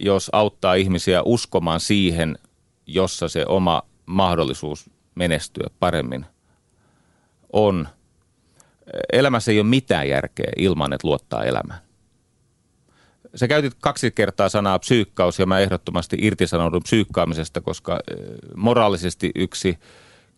[0.00, 2.38] jos auttaa ihmisiä uskomaan siihen,
[2.86, 6.26] jossa se oma mahdollisuus menestyä paremmin
[7.52, 7.88] on.
[9.12, 11.80] Elämässä ei ole mitään järkeä ilman, että luottaa elämään.
[13.34, 18.00] Sä käytit kaksi kertaa sanaa psyykkaus ja mä ehdottomasti irtisanoudun psyykkaamisesta, koska
[18.56, 19.78] moraalisesti yksi–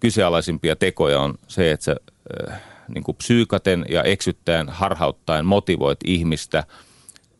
[0.01, 1.97] kyseenalaisimpia tekoja on se, että sä
[2.49, 6.65] äh, niin kuin psyykaten ja eksyttäen, harhauttaen motivoit ihmistä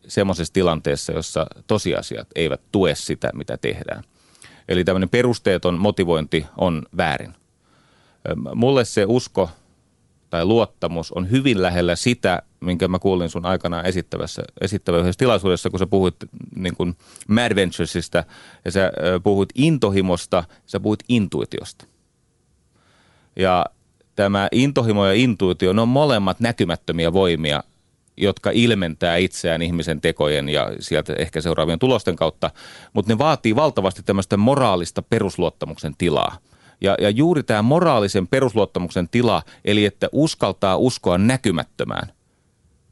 [0.07, 4.03] semmoisessa tilanteessa, jossa tosiasiat eivät tue sitä, mitä tehdään.
[4.69, 7.33] Eli tämmöinen perusteeton motivointi on väärin.
[8.55, 9.49] Mulle se usko
[10.29, 15.79] tai luottamus on hyvin lähellä sitä, minkä mä kuulin sun aikanaan esittävässä, esittävässä tilaisuudessa, kun
[15.79, 16.15] sä puhuit
[16.55, 16.95] niin kuin
[17.27, 18.23] Mad Venturesista
[18.65, 18.91] ja sä
[19.23, 21.85] puhuit intohimosta, sä puhuit intuitiosta.
[23.35, 23.65] Ja
[24.15, 27.63] tämä intohimo ja intuitio, ne on molemmat näkymättömiä voimia,
[28.17, 32.51] jotka ilmentää itseään ihmisen tekojen ja sieltä ehkä seuraavien tulosten kautta,
[32.93, 36.37] mutta ne vaatii valtavasti tämmöistä moraalista perusluottamuksen tilaa.
[36.81, 42.07] Ja, ja juuri tämä moraalisen perusluottamuksen tila, eli että uskaltaa uskoa näkymättömään,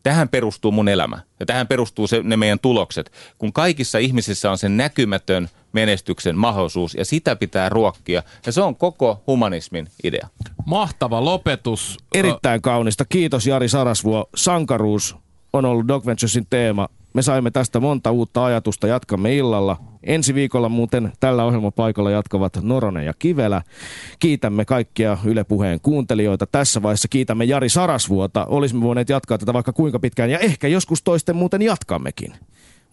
[0.03, 3.11] Tähän perustuu mun elämä ja tähän perustuu se, ne meidän tulokset.
[3.37, 8.23] Kun kaikissa ihmisissä on se näkymätön menestyksen mahdollisuus ja sitä pitää ruokkia.
[8.45, 10.27] Ja se on koko humanismin idea.
[10.65, 11.97] Mahtava lopetus.
[12.13, 13.05] Erittäin kaunista.
[13.05, 14.29] Kiitos Jari Sarasvuo.
[14.35, 15.15] Sankaruus
[15.53, 16.89] on ollut Dog Venturesin teema.
[17.13, 18.87] Me saimme tästä monta uutta ajatusta.
[18.87, 19.77] Jatkamme illalla.
[20.03, 23.61] Ensi viikolla muuten tällä ohjelmapaikalla jatkavat Noronen ja Kivelä.
[24.19, 26.47] Kiitämme kaikkia Yle Puheen kuuntelijoita.
[26.47, 28.45] Tässä vaiheessa kiitämme Jari Sarasvuota.
[28.45, 32.33] Olisimme voineet jatkaa tätä vaikka kuinka pitkään ja ehkä joskus toisten muuten jatkammekin.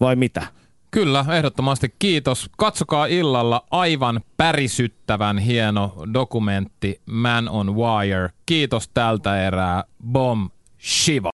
[0.00, 0.42] Vai mitä?
[0.90, 2.50] Kyllä, ehdottomasti kiitos.
[2.56, 8.30] Katsokaa illalla aivan pärisyttävän hieno dokumentti Man on Wire.
[8.46, 9.84] Kiitos tältä erää.
[10.12, 10.50] Bom
[10.82, 11.28] Shiva.